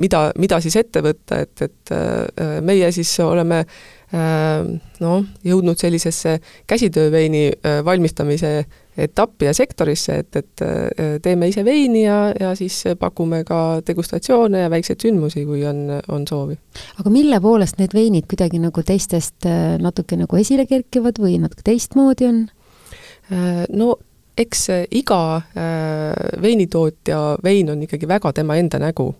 mida, 0.00 0.26
mida 0.40 0.60
siis 0.64 0.76
ette 0.80 1.04
võtta, 1.04 1.42
et, 1.44 1.68
et 1.68 1.94
meie 2.64 2.90
siis 2.92 3.12
oleme 3.24 3.64
noh, 4.14 5.24
jõudnud 5.44 5.80
sellisesse 5.80 6.38
käsitööveini 6.70 7.44
äh, 7.52 7.78
valmistamise 7.84 8.64
etappi 8.96 9.48
ja 9.48 9.54
sektorisse, 9.56 10.18
et, 10.22 10.36
et 10.36 10.62
äh, 10.62 11.16
teeme 11.22 11.48
ise 11.50 11.64
veini 11.66 12.04
ja, 12.04 12.18
ja 12.40 12.52
siis 12.58 12.82
pakume 13.00 13.42
ka 13.48 13.80
degustatsioone 13.86 14.64
ja 14.64 14.70
väikseid 14.70 15.02
sündmusi, 15.02 15.44
kui 15.48 15.64
on, 15.66 15.86
on 16.08 16.26
soovi. 16.30 16.58
aga 17.00 17.10
mille 17.10 17.40
poolest 17.40 17.80
need 17.82 17.94
veinid 17.94 18.28
kuidagi 18.30 18.62
nagu 18.62 18.86
teistest 18.86 19.48
natuke 19.82 20.18
nagu 20.20 20.38
esile 20.38 20.66
kerkivad 20.70 21.18
või 21.18 21.38
natuke 21.42 21.66
teistmoodi 21.66 22.30
on? 22.30 22.44
No 23.72 23.94
eks 24.38 24.66
iga 24.90 25.36
äh, 25.36 26.42
veinitootja 26.42 27.20
vein 27.44 27.70
on 27.70 27.82
ikkagi 27.82 28.08
väga 28.08 28.32
tema 28.32 28.56
enda 28.56 28.78
nägu. 28.82 29.14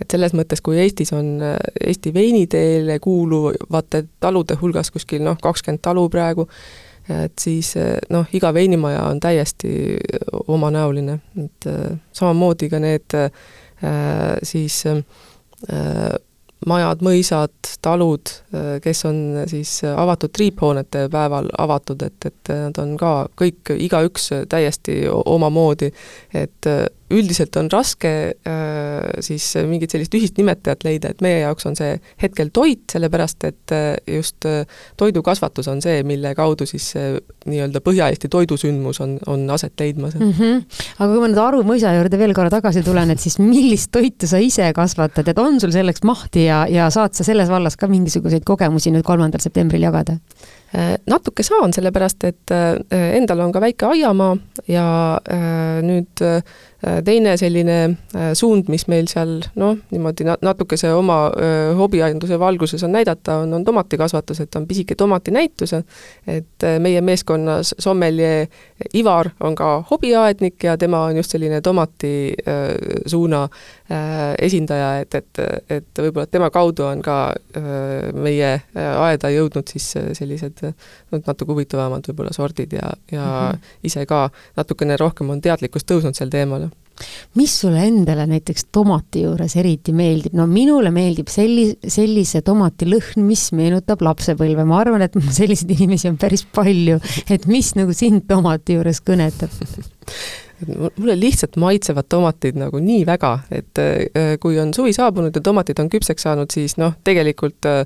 et 0.00 0.10
selles 0.10 0.34
mõttes, 0.34 0.62
kui 0.62 0.78
Eestis 0.78 1.12
on 1.12 1.40
äh, 1.42 1.56
Eesti 1.86 2.14
veiniteele 2.14 2.98
kuuluvate 2.98 4.04
talude 4.20 4.58
hulgas 4.60 4.90
kuskil 4.90 5.22
noh, 5.22 5.38
kakskümmend 5.42 5.82
talu 5.82 6.08
praegu, 6.08 6.48
et 7.08 7.38
siis 7.38 7.74
noh, 8.10 8.26
iga 8.34 8.52
veinimaja 8.54 9.04
on 9.06 9.20
täiesti 9.20 9.96
omanäoline, 10.48 11.18
et 11.44 11.68
samamoodi 12.12 12.68
ka 12.70 12.80
need 12.82 13.14
siis 14.42 14.80
majad, 16.66 17.02
mõisad, 17.04 17.52
talud, 17.82 18.32
kes 18.82 19.04
on 19.04 19.18
siis 19.50 19.78
avatud 19.84 20.32
triiphoonete 20.32 21.06
päeval 21.12 21.50
avatud, 21.58 22.02
et, 22.02 22.16
et 22.24 22.52
nad 22.52 22.78
on 22.80 22.94
ka 23.00 23.12
kõik, 23.36 23.74
igaüks 23.76 24.30
täiesti 24.48 25.02
omamoodi, 25.10 25.92
et 26.34 26.70
üldiselt 27.14 27.54
on 27.60 27.68
raske 27.70 28.10
äh, 28.34 29.20
siis 29.22 29.46
mingit 29.68 29.92
sellist 29.94 30.14
ühist 30.18 30.38
nimetajat 30.40 30.82
leida, 30.86 31.12
et 31.12 31.22
meie 31.24 31.42
jaoks 31.44 31.68
on 31.68 31.76
see 31.78 31.92
hetkel 32.22 32.50
toit, 32.54 32.82
sellepärast 32.92 33.46
et 33.46 33.74
äh, 33.74 33.86
just 34.16 34.46
äh, 34.48 34.64
toidukasvatus 34.98 35.70
on 35.70 35.82
see, 35.84 36.00
mille 36.06 36.34
kaudu 36.38 36.66
siis 36.66 36.90
see 36.96 37.14
nii-öelda 37.46 37.82
Põhja-Eesti 37.86 38.30
toidusündmus 38.32 39.00
on, 39.04 39.16
on 39.30 39.46
aset 39.54 39.78
leidmas 39.80 40.16
mm. 40.18 40.32
-hmm. 40.32 40.82
aga 40.98 41.10
kui 41.12 41.22
ma 41.22 41.30
nüüd 41.30 41.42
Aru 41.46 41.62
mõisa 41.68 41.94
juurde 41.94 42.18
veel 42.18 42.34
korra 42.34 42.50
tagasi 42.50 42.82
tulen, 42.86 43.14
et 43.14 43.22
siis 43.22 43.38
millist 43.38 43.92
toitu 43.94 44.26
sa 44.26 44.42
ise 44.42 44.72
kasvatad, 44.74 45.28
et 45.28 45.38
on 45.38 45.60
sul 45.62 45.74
selleks 45.74 46.02
mahti 46.02 46.48
ja, 46.48 46.64
ja 46.70 46.90
saad 46.90 47.14
sa 47.14 47.24
selles 47.24 47.48
vallas 47.52 47.76
ka 47.76 47.86
mingisuguseid 47.90 48.44
kogemusi 48.44 48.90
nüüd 48.90 49.06
kolmandal 49.06 49.40
septembril 49.44 49.86
jagada? 49.86 50.18
Natuke 51.08 51.40
saan, 51.46 51.72
sellepärast 51.72 52.24
et 52.28 52.52
endal 52.92 53.40
on 53.40 53.52
ka 53.54 53.62
väike 53.64 53.86
aiamaa 53.94 54.34
ja 54.68 54.86
nüüd 55.86 56.24
Äh, 56.86 57.02
teine 57.04 57.36
selline 57.36 57.96
äh, 58.14 58.34
suund, 58.34 58.68
mis 58.68 58.84
meil 58.86 59.06
seal 59.08 59.38
noh, 59.56 59.78
niimoodi 59.90 60.26
natukese 60.28 60.90
oma 60.92 61.30
äh, 61.32 61.70
hobiainduse 61.74 62.36
valguses 62.38 62.84
on 62.84 62.92
näidata, 62.92 63.38
on, 63.42 63.54
on 63.56 63.64
tomatikasvatus, 63.64 64.42
et 64.44 64.58
on 64.60 64.66
pisike 64.68 64.94
tomatinäitus, 64.94 65.72
et 66.28 66.66
meie 66.84 67.00
meeskonnas 67.00 67.72
sommeljee 67.78 68.44
Ivar 68.94 69.30
on 69.40 69.56
ka 69.56 69.70
hobiaednik 69.90 70.68
ja 70.68 70.76
tema 70.76 71.00
on 71.08 71.16
just 71.16 71.32
selline 71.32 71.62
tomati 71.64 72.34
suuna 73.06 73.48
esindaja, 73.88 74.88
et, 75.00 75.14
et, 75.14 75.40
et 75.70 76.00
võib-olla 76.02 76.26
tema 76.26 76.48
kaudu 76.50 76.86
on 76.88 77.02
ka 77.04 77.18
meie 78.14 78.48
aeda 78.74 79.30
jõudnud 79.30 79.68
siis 79.70 79.92
sellised 80.18 80.64
natuke 81.12 81.52
huvitavamad 81.52 82.08
võib-olla 82.10 82.34
sordid 82.34 82.74
ja, 82.74 82.90
ja 83.12 83.22
mm 83.22 83.52
-hmm. 83.52 83.76
ise 83.86 84.06
ka 84.06 84.30
natukene 84.56 84.96
rohkem 84.96 85.30
on 85.30 85.40
teadlikkust 85.40 85.86
tõusnud 85.90 86.18
sel 86.18 86.30
teemal 86.34 86.66
mis 87.34 87.60
sulle 87.60 87.84
endale 87.86 88.26
näiteks 88.26 88.66
tomati 88.72 89.22
juures 89.26 89.56
eriti 89.60 89.92
meeldib, 89.96 90.36
no 90.38 90.46
minule 90.50 90.90
meeldib 90.94 91.28
selli-, 91.32 91.76
sellise 91.92 92.42
tomati 92.46 92.88
lõhn, 92.88 93.26
mis 93.26 93.50
meenutab 93.56 94.04
lapsepõlve, 94.06 94.64
ma 94.68 94.80
arvan, 94.80 95.04
et 95.06 95.18
selliseid 95.40 95.74
inimesi 95.76 96.10
on 96.12 96.18
päris 96.20 96.46
palju, 96.56 96.98
et 97.30 97.46
mis 97.50 97.74
nagu 97.78 97.96
sind 97.96 98.26
tomati 98.28 98.78
juures 98.78 99.02
kõnetab? 99.04 99.52
mulle 100.64 101.16
lihtsalt 101.20 101.56
maitsevad 101.60 102.08
tomatid 102.08 102.56
nagu 102.60 102.80
nii 102.80 103.04
väga, 103.06 103.32
et 103.52 103.80
äh, 103.82 104.36
kui 104.40 104.58
on 104.60 104.72
suvi 104.74 104.94
saabunud 104.96 105.36
ja 105.36 105.42
tomatid 105.44 105.80
on 105.82 105.90
küpseks 105.92 106.24
saanud, 106.26 106.52
siis 106.52 106.78
noh, 106.80 106.96
tegelikult 107.04 107.68
äh, 107.68 107.84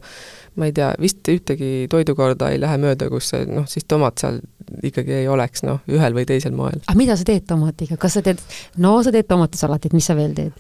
ma 0.61 0.69
ei 0.71 0.75
tea, 0.77 0.93
vist 1.01 1.27
ühtegi 1.31 1.89
toidukorda 1.91 2.53
ei 2.53 2.61
lähe 2.63 2.79
mööda, 2.83 3.11
kus 3.11 3.33
noh, 3.51 3.67
siis 3.71 3.87
tomat 3.91 4.23
seal 4.23 4.41
ikkagi 4.87 5.23
ei 5.23 5.29
oleks 5.31 5.65
noh, 5.67 5.83
ühel 5.91 6.15
või 6.17 6.27
teisel 6.29 6.55
moel. 6.57 6.79
aga 6.87 6.99
mida 6.99 7.19
sa 7.19 7.27
teed 7.27 7.47
tomatiga, 7.51 7.99
kas 8.01 8.19
sa 8.19 8.25
teed, 8.27 8.43
no 8.79 8.99
sa 9.03 9.15
teed 9.15 9.29
tomatisalatit, 9.31 9.97
mis 9.97 10.11
sa 10.11 10.19
veel 10.19 10.37
teed? 10.37 10.55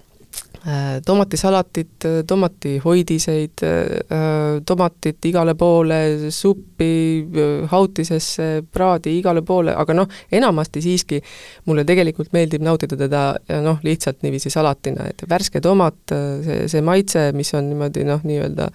Äh, 0.66 1.00
tomatisalatit, 1.06 2.04
äh, 2.04 2.24
tomatihoidiseid, 2.26 3.62
äh, 3.62 4.60
tomatit 4.66 5.24
igale 5.24 5.54
poole, 5.54 6.30
suppi, 6.30 7.24
hautisesse, 7.70 8.66
praadi 8.72 9.14
igale 9.16 9.40
poole, 9.40 9.72
aga 9.72 9.96
noh, 9.96 10.10
enamasti 10.28 10.82
siiski 10.84 11.22
mulle 11.64 11.86
tegelikult 11.88 12.34
meeldib 12.36 12.60
nautida 12.66 12.98
teda 13.00 13.22
noh, 13.64 13.78
lihtsalt 13.80 14.20
niiviisi 14.20 14.52
salatina, 14.52 15.06
et 15.08 15.24
värske 15.30 15.62
tomat, 15.64 15.96
see, 16.44 16.68
see 16.68 16.84
maitse, 16.84 17.24
mis 17.32 17.54
on 17.56 17.70
niimoodi 17.70 18.04
noh, 18.04 18.20
nii-öelda 18.20 18.68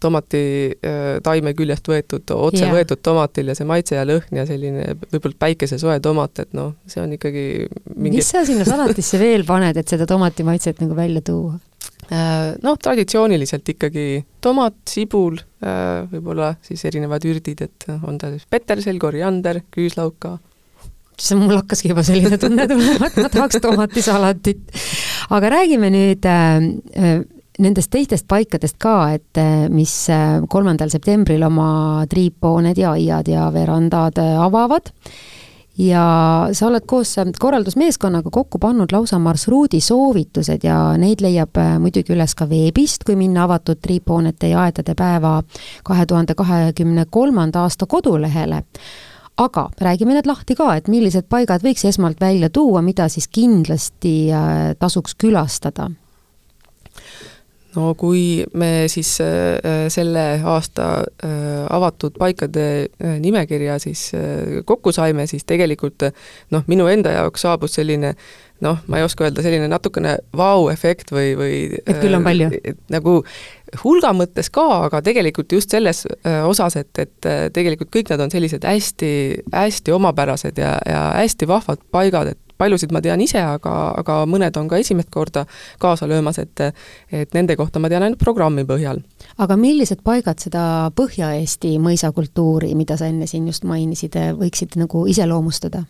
tomati 0.00 0.44
taime 1.24 1.54
küljest 1.56 1.88
võetud, 1.88 2.34
otse 2.36 2.66
yeah. 2.66 2.76
võetud 2.76 3.00
tomatil 3.00 3.48
ja 3.48 3.56
see 3.56 3.68
maitse 3.68 3.96
ja 3.96 4.04
lõhn 4.04 4.42
ja 4.42 4.44
selline 4.48 4.92
võib-olla 5.06 5.40
päikesesoe 5.46 5.96
tomat, 6.04 6.44
et 6.44 6.52
noh, 6.56 6.76
see 6.84 7.00
on 7.00 7.16
ikkagi 7.16 7.48
mingi 7.96 8.20
mis 8.20 8.28
sa 8.28 8.44
sinna 8.44 8.68
salatisse 8.68 9.16
veel 9.20 9.48
paned, 9.48 9.80
et 9.80 9.96
seda 9.96 10.08
tomati 10.10 10.44
maitset 10.44 10.84
nagu 10.84 11.00
välja 11.00 11.24
tuua? 11.24 11.29
Tuua? 11.30 11.58
Äh, 12.10 12.56
noh, 12.64 12.74
traditsiooniliselt 12.82 13.68
ikkagi 13.70 14.04
tomat, 14.42 14.80
sibul, 14.90 15.36
äh, 15.62 16.08
võib-olla 16.10 16.56
siis 16.66 16.82
erinevad 16.88 17.22
ürdid, 17.28 17.60
et 17.62 17.86
on 18.02 18.16
ta 18.18 18.32
siis 18.32 18.48
petersel, 18.50 18.98
koriander, 18.98 19.62
küüslauk 19.70 20.16
ka 20.18 20.38
siis 21.20 21.36
mul 21.38 21.54
hakkaski 21.60 21.92
juba 21.92 22.02
selline 22.02 22.38
tunne 22.40 22.64
tulema, 22.66 23.10
et 23.10 23.18
ma 23.20 23.30
tahaks 23.30 23.60
tomatisalatit. 23.62 24.72
aga 25.30 25.52
räägime 25.54 25.92
nüüd 25.94 26.26
äh, 26.26 27.20
nendest 27.60 27.92
teistest 27.92 28.26
paikadest 28.26 28.80
ka, 28.80 28.96
et 29.14 29.38
mis 29.70 29.92
kolmandal 30.48 30.90
septembril 30.90 31.44
oma 31.44 32.06
triiphooned 32.10 32.78
ja 32.80 32.94
aiad 32.96 33.28
ja 33.28 33.50
verandad 33.52 34.16
avavad 34.18 34.88
ja 35.78 36.04
sa 36.52 36.66
oled 36.66 36.84
koos 36.86 37.14
korraldusmeeskonnaga 37.40 38.30
kokku 38.32 38.58
pannud 38.58 38.92
lausa 38.92 39.18
marsruudi 39.18 39.80
soovitused 39.80 40.64
ja 40.64 40.78
neid 40.98 41.22
leiab 41.24 41.56
äh, 41.60 41.76
muidugi 41.82 42.14
üles 42.14 42.34
ka 42.34 42.48
veebist, 42.50 43.04
kui 43.06 43.16
minna 43.16 43.44
avatud 43.46 43.80
triiphoonete 43.82 44.50
ja 44.52 44.66
aedade 44.66 44.94
päeva 44.98 45.38
kahe 45.84 46.06
tuhande 46.06 46.34
kahekümne 46.34 47.06
kolmanda 47.10 47.62
aasta 47.62 47.86
kodulehele. 47.86 48.62
Aga 49.40 49.70
räägime 49.80 50.12
need 50.12 50.26
lahti 50.28 50.54
ka, 50.54 50.74
et 50.76 50.88
millised 50.88 51.30
paigad 51.32 51.62
võiks 51.64 51.86
esmalt 51.88 52.20
välja 52.20 52.50
tuua, 52.50 52.82
mida 52.82 53.08
siis 53.08 53.28
kindlasti 53.28 54.14
äh, 54.34 54.74
tasuks 54.78 55.14
külastada 55.16 55.90
no 57.76 57.94
kui 57.98 58.42
me 58.58 58.88
siis 58.90 59.12
äh, 59.22 59.86
selle 59.92 60.24
aasta 60.48 60.88
äh, 61.24 61.30
avatud 61.70 62.16
paikade 62.18 62.66
äh, 62.82 63.16
nimekirja 63.22 63.78
siis 63.82 64.10
kokku 64.66 64.92
saime, 64.92 65.26
siis 65.30 65.46
tegelikult 65.46 66.10
noh, 66.50 66.64
minu 66.70 66.88
enda 66.90 67.14
jaoks 67.14 67.46
saabus 67.46 67.78
selline 67.78 68.14
noh, 68.60 68.82
ma 68.90 69.00
ei 69.00 69.06
oska 69.06 69.24
öelda, 69.24 69.44
selline 69.44 69.70
natukene 69.70 70.18
vau-efekt 70.36 71.14
või, 71.14 71.32
või 71.38 71.56
et 71.80 71.96
küll 72.02 72.16
on 72.18 72.26
palju? 72.26 72.50
nagu 72.92 73.16
hulga 73.84 74.12
mõttes 74.16 74.50
ka, 74.52 74.66
aga 74.90 75.00
tegelikult 75.06 75.52
just 75.54 75.72
selles 75.72 76.02
osas, 76.26 76.76
et, 76.76 76.90
et 76.98 77.30
tegelikult 77.54 77.92
kõik 77.94 78.12
nad 78.12 78.26
on 78.26 78.32
sellised 78.34 78.66
hästi, 78.66 79.12
hästi 79.54 79.96
omapärased 79.96 80.60
ja, 80.60 80.74
ja 80.84 81.06
hästi 81.22 81.48
vahvad 81.48 81.80
paigad, 81.94 82.34
et 82.34 82.49
paljusid 82.60 82.92
ma 82.92 83.02
tean 83.04 83.20
ise, 83.24 83.40
aga, 83.40 83.74
aga 84.00 84.20
mõned 84.30 84.56
on 84.60 84.68
ka 84.70 84.80
esimest 84.80 85.10
korda 85.10 85.46
kaasa 85.82 86.08
löömas, 86.10 86.38
et 86.42 86.64
et 87.10 87.34
nende 87.34 87.56
kohta 87.56 87.80
ma 87.80 87.88
tean 87.88 88.04
ainult 88.04 88.20
programmi 88.20 88.66
põhjal. 88.68 89.00
aga 89.38 89.56
millised 89.56 90.04
paigad 90.04 90.38
seda 90.42 90.90
Põhja-Eesti 90.96 91.76
mõisakultuuri, 91.82 92.74
mida 92.76 92.96
sa 93.00 93.08
enne 93.10 93.26
siin 93.30 93.48
just 93.48 93.64
mainisid, 93.64 94.16
võiksid 94.40 94.76
nagu 94.80 95.06
iseloomustada? 95.08 95.84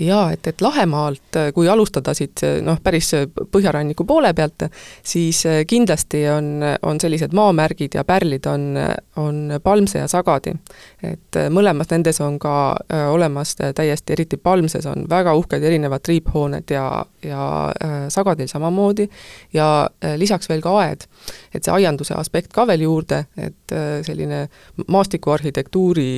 Jaa, 0.00 0.30
et, 0.32 0.46
et 0.46 0.60
Lahemaalt, 0.60 1.40
kui 1.54 1.68
alustada 1.68 2.14
siit 2.14 2.42
noh, 2.62 2.78
päris 2.82 3.12
põhjaranniku 3.52 4.04
poole 4.08 4.32
pealt, 4.34 4.68
siis 5.02 5.42
kindlasti 5.66 6.24
on, 6.32 6.62
on 6.82 7.00
sellised 7.00 7.34
maamärgid 7.36 7.98
ja 7.98 8.04
pärlid 8.04 8.46
on, 8.46 8.70
on 9.16 9.60
Palmse 9.62 9.98
ja 9.98 10.08
Sagadi. 10.08 10.54
et 11.02 11.38
mõlemas 11.50 11.90
nendes 11.90 12.20
on 12.20 12.38
ka 12.38 12.54
äh, 12.92 13.06
olemas 13.12 13.56
täiesti, 13.56 14.12
eriti 14.12 14.36
Palmses 14.36 14.86
on 14.86 15.06
väga 15.10 15.34
uhked 15.38 15.62
erinevad 15.62 16.02
triiphooned 16.06 16.70
ja, 16.70 17.04
ja 17.24 17.44
äh, 17.84 17.96
Sagadil 18.12 18.48
samamoodi 18.48 19.08
ja 19.54 19.88
äh, 20.04 20.16
lisaks 20.16 20.48
veel 20.48 20.62
ka 20.64 20.74
aed. 20.82 21.06
et 21.54 21.64
see 21.64 21.72
aianduse 21.72 22.14
aspekt 22.14 22.52
ka 22.52 22.66
veel 22.68 22.84
juurde, 22.84 23.24
et 23.36 23.72
selline 24.04 24.42
maastikuarhitektuuri 24.88 26.10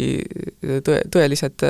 tõe, 0.86 0.98
tõelised 1.12 1.64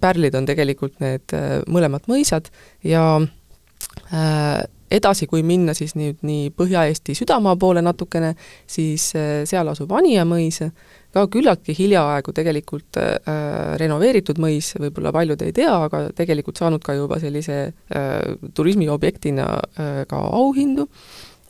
pärlid 0.00 0.34
on 0.38 0.46
tegelikult 0.46 0.69
need 0.78 1.00
need 1.00 1.36
äh, 1.36 1.60
mõlemad 1.68 2.06
mõisad 2.10 2.50
ja 2.86 3.04
äh, 4.12 4.60
edasi, 4.90 5.26
kui 5.30 5.42
minna 5.46 5.74
siis 5.76 5.94
nüüd 5.98 6.24
nii 6.26 6.50
Põhja-Eesti 6.56 7.14
südamaa 7.18 7.56
poole 7.60 7.82
natukene, 7.84 8.34
siis 8.70 9.10
äh, 9.18 9.42
seal 9.48 9.70
asub 9.70 9.92
Anija 9.96 10.26
mõis, 10.28 10.60
ka 11.14 11.24
küllaltki 11.30 11.74
hiljaaegu 11.78 12.34
tegelikult 12.34 12.98
äh, 13.00 13.16
renoveeritud 13.80 14.40
mõis, 14.42 14.74
võib-olla 14.80 15.14
paljud 15.14 15.42
ei 15.46 15.54
tea, 15.56 15.72
aga 15.86 16.04
tegelikult 16.16 16.60
saanud 16.60 16.84
ka 16.84 16.96
juba 16.98 17.20
sellise 17.22 17.60
äh, 17.70 18.20
turismiobjektina 18.54 19.48
äh, 19.50 19.90
ka 20.10 20.22
auhindu, 20.42 20.88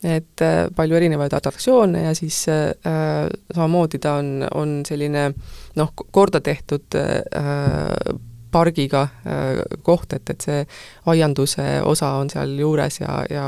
et 0.04 0.44
äh, 0.44 0.62
palju 0.76 0.96
erinevaid 0.96 1.34
atraktsioone 1.36 2.06
ja 2.06 2.14
siis 2.16 2.42
äh, 2.48 3.28
samamoodi 3.54 4.00
ta 4.00 4.16
on, 4.20 4.40
on 4.56 4.80
selline 4.88 5.30
noh, 5.76 5.94
korda 6.12 6.40
tehtud 6.44 6.96
äh, 6.96 8.20
pargiga 8.50 9.02
äh, 9.02 9.60
koht, 9.82 10.12
et, 10.12 10.30
et 10.30 10.46
see 10.46 10.64
aianduse 11.10 11.66
osa 11.86 12.14
on 12.20 12.30
seal 12.32 12.56
juures 12.58 13.00
ja, 13.00 13.20
ja 13.30 13.46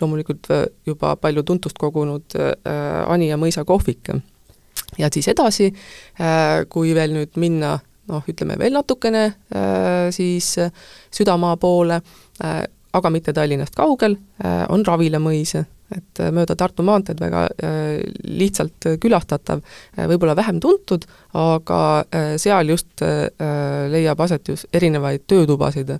loomulikult 0.00 0.50
äh, 0.54 0.64
juba 0.86 1.14
palju 1.20 1.44
tuntust 1.46 1.78
kogunud 1.78 2.38
äh, 2.38 2.54
Anija 3.06 3.38
mõisa 3.40 3.64
kohvik. 3.64 4.10
ja 4.98 5.08
siis 5.12 5.28
edasi, 5.28 5.72
kui 6.68 6.94
veel 6.94 7.12
nüüd 7.12 7.36
minna 7.36 7.76
noh, 8.08 8.22
ütleme 8.28 8.54
veel 8.58 8.72
natukene 8.72 9.24
siis 10.14 10.52
südamaa 11.10 11.56
poole, 11.56 12.00
aga 12.92 13.10
mitte 13.10 13.32
Tallinnast 13.32 13.74
kaugel, 13.76 14.16
on 14.68 14.84
Ravila 14.86 15.18
mõis 15.20 15.56
et 15.94 16.20
äh, 16.20 16.32
mööda 16.34 16.56
Tartu 16.58 16.84
maanteed 16.86 17.20
väga 17.22 17.46
äh, 17.62 18.00
lihtsalt 18.26 18.88
külastatav, 19.02 19.62
äh, 19.96 20.06
võib-olla 20.10 20.36
vähem 20.38 20.60
tuntud, 20.62 21.06
aga 21.36 21.78
seal 22.40 22.70
just 22.72 23.02
leiab 23.02 24.20
aset 24.24 24.48
just 24.48 24.64
erinevaid 24.72 25.26
töötubasid, 25.28 25.90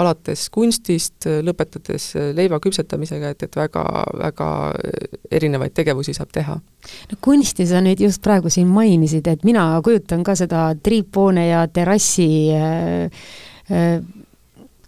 alates 0.00 0.46
kunstist, 0.54 1.26
lõpetades 1.44 2.06
leiva 2.36 2.56
küpsetamisega, 2.64 3.34
et, 3.34 3.44
et 3.44 3.58
väga, 3.60 3.84
väga 4.22 4.48
erinevaid 5.36 5.74
tegevusi 5.76 6.14
saab 6.16 6.32
teha. 6.32 6.56
no 7.10 7.18
kunsti 7.20 7.66
sa 7.68 7.82
nüüd 7.84 8.00
just 8.00 8.22
praegu 8.24 8.50
siin 8.52 8.72
mainisid, 8.72 9.28
et 9.28 9.44
mina 9.44 9.68
kujutan 9.84 10.24
ka 10.24 10.36
seda 10.38 10.70
triiphoone 10.82 11.48
ja 11.48 11.66
terrassi 11.68 12.28
äh, 12.56 13.10
äh, 13.70 14.00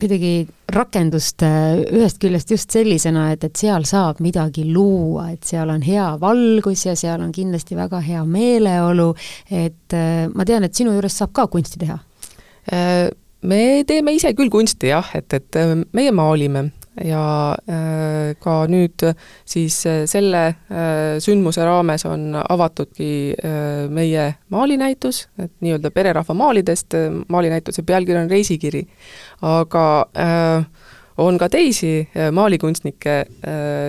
kuidagi 0.01 0.33
rakendust 0.75 1.43
äh, 1.47 1.83
ühest 1.95 2.21
küljest 2.23 2.53
just 2.55 2.75
sellisena, 2.75 3.29
et, 3.35 3.45
et 3.45 3.59
seal 3.59 3.87
saab 3.89 4.23
midagi 4.25 4.67
luua, 4.69 5.31
et 5.35 5.47
seal 5.49 5.71
on 5.73 5.85
hea 5.85 6.09
valgus 6.21 6.87
ja 6.87 6.97
seal 6.99 7.23
on 7.25 7.33
kindlasti 7.35 7.79
väga 7.79 8.01
hea 8.05 8.25
meeleolu, 8.25 9.11
et 9.51 9.97
äh, 9.97 10.27
ma 10.33 10.47
tean, 10.49 10.67
et 10.69 10.75
sinu 10.75 10.95
juures 10.97 11.19
saab 11.21 11.35
ka 11.37 11.49
kunsti 11.51 11.83
teha? 11.83 11.99
Äh, 12.73 13.09
me 13.43 13.63
teeme 13.89 14.15
ise 14.17 14.35
küll 14.39 14.53
kunsti 14.53 14.93
jah, 14.93 15.15
et, 15.19 15.33
et 15.35 15.63
meie 15.95 16.15
maalime 16.15 16.69
ja 17.05 17.57
äh, 17.69 18.35
ka 18.41 18.55
nüüd 18.71 19.05
siis 19.49 19.79
äh, 19.87 20.03
selle 20.11 20.43
äh, 20.47 21.19
sündmuse 21.23 21.65
raames 21.67 22.05
on 22.09 22.33
avatudki 22.39 23.11
meie 23.93 24.25
maalinäitus, 24.53 25.27
et 25.39 25.53
nii-öelda 25.65 25.91
pererahva 25.95 26.35
maalidest, 26.35 26.95
maalinäituse 27.29 27.83
pealkiri 27.83 28.19
on 28.19 28.31
Reisikiri. 28.31 28.87
aga 29.43 29.85
on 31.19 31.39
ka 31.39 31.49
teisi 31.49 32.09
maalikunstnikke 32.33 33.15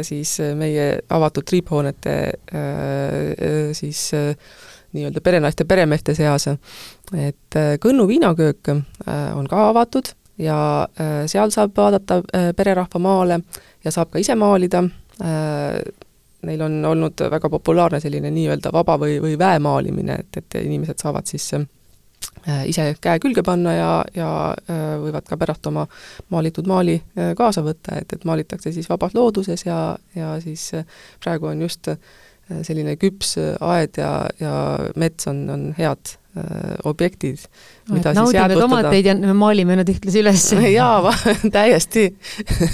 siis 0.05 0.37
meie 0.55 0.99
avatud 1.09 1.45
triiphoonete 1.45 2.15
siis 3.73 4.11
nii-öelda 4.93 5.21
perenaiste, 5.21 5.65
peremeeste 5.65 6.15
seas. 6.15 6.47
et 6.47 7.59
Kõnnu 7.85 8.07
viinaköök 8.07 8.73
on 9.35 9.47
ka 9.49 9.67
avatud 9.69 10.13
ja 10.39 10.87
äh, 11.01 11.23
seal 11.27 11.51
saab 11.51 11.77
vaadata 11.77 12.21
äh, 12.35 12.51
pererahva 12.55 12.99
maale 12.99 13.41
ja 13.83 13.91
saab 13.91 14.13
ka 14.13 14.19
ise 14.19 14.35
maalida, 14.39 14.83
äh, 15.23 15.79
neil 16.47 16.61
on 16.63 16.79
olnud 16.85 17.25
väga 17.31 17.49
populaarne 17.51 17.99
selline 17.99 18.31
nii-öelda 18.31 18.71
vaba 18.73 18.95
või, 18.99 19.17
või 19.21 19.35
väemaalimine, 19.39 20.15
et, 20.23 20.39
et 20.39 20.61
inimesed 20.63 21.01
saavad 21.01 21.27
siis 21.27 21.51
ise 22.69 22.83
käe 23.03 23.19
külge 23.19 23.43
panna 23.43 23.73
ja, 23.75 23.89
ja 24.15 24.29
võivad 25.01 25.25
ka 25.27 25.35
pärast 25.39 25.67
oma 25.67 25.85
maalitud 26.31 26.67
maali 26.67 26.95
kaasa 27.35 27.63
võtta, 27.63 27.97
et, 27.99 28.15
et 28.15 28.23
maalitakse 28.27 28.71
siis 28.71 28.87
vabas 28.89 29.15
looduses 29.15 29.65
ja, 29.65 29.97
ja 30.15 30.31
siis 30.43 30.69
praegu 31.23 31.49
on 31.51 31.65
just 31.67 31.91
selline 32.63 32.95
küps 32.99 33.35
aed 33.39 33.99
ja, 33.99 34.13
ja 34.39 34.53
mets 34.95 35.27
on, 35.27 35.43
on 35.51 35.67
head 35.77 36.15
objektid, 36.83 37.37
mida 37.89 38.13
no, 38.13 38.25
siis 38.25 38.35
jäädvustada. 38.35 38.67
tomateid 38.67 39.05
ja 39.05 39.15
me 39.15 39.33
maalime 39.33 39.75
nad 39.79 39.89
ühtlasi 39.89 40.21
üles 40.21 40.45
jaa, 40.79 41.13
täiesti 41.57 42.09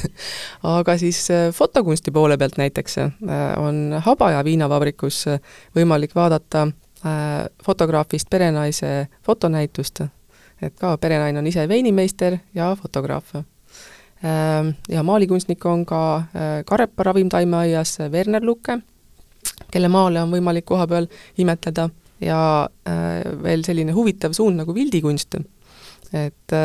aga 0.77 0.97
siis 0.97 1.19
äh, 1.31 1.49
fotokunsti 1.53 2.11
poole 2.11 2.37
pealt 2.37 2.57
näiteks 2.57 2.97
äh, 2.97 3.09
on 3.57 3.95
Habaja 4.05 4.43
viinavabrikus 4.45 5.25
võimalik 5.75 6.15
vaadata 6.15 6.67
fotograafist 7.61 8.29
perenaise 8.33 9.07
fotonäitust, 9.23 9.99
et 10.61 10.73
ka 10.79 10.95
perenaine 10.97 11.37
on 11.37 11.45
ise 11.45 11.67
veinimeister 11.69 12.39
ja 12.55 12.71
fotograaf. 12.79 13.35
Ja 14.89 15.03
maalikunstnik 15.03 15.65
on 15.69 15.83
ka 15.85 15.99
Karepa 16.65 17.03
ravimtaimeaias 17.03 17.99
Werner 18.09 18.41
Lukke, 18.41 18.79
kelle 19.69 19.91
maale 19.93 20.23
on 20.23 20.33
võimalik 20.33 20.65
koha 20.65 20.87
peal 20.89 21.05
imetleda 21.37 21.91
ja 22.23 22.67
äh, 22.87 23.23
veel 23.43 23.65
selline 23.67 23.95
huvitav 23.95 24.35
suund 24.37 24.61
nagu 24.61 24.75
vildikunst. 24.75 25.37
Et 26.15 26.55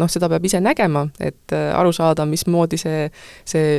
noh, 0.00 0.10
seda 0.10 0.28
peab 0.30 0.44
ise 0.44 0.60
nägema, 0.62 1.04
et 1.22 1.54
aru 1.54 1.92
saada, 1.94 2.26
mismoodi 2.28 2.78
see, 2.80 3.04
see 3.48 3.78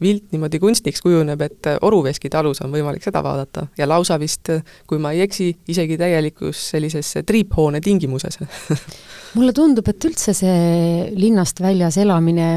vilt 0.00 0.26
niimoodi 0.34 0.60
kunstniks 0.62 1.02
kujuneb, 1.04 1.40
et 1.46 1.70
Oruveski 1.86 2.30
talus 2.32 2.60
on 2.64 2.72
võimalik 2.74 3.04
seda 3.04 3.22
vaadata. 3.24 3.66
Ja 3.78 3.88
lausa 3.88 4.18
vist, 4.20 4.52
kui 4.88 5.00
ma 5.02 5.14
ei 5.16 5.24
eksi, 5.24 5.50
isegi 5.72 5.98
täielikus 6.00 6.60
sellises 6.74 7.14
triiphoone 7.26 7.80
tingimuses. 7.84 8.40
Mulle 9.38 9.52
tundub, 9.54 9.86
et 9.86 10.04
üldse 10.08 10.32
see 10.34 11.10
linnast 11.14 11.60
väljas 11.62 12.00
elamine 12.02 12.48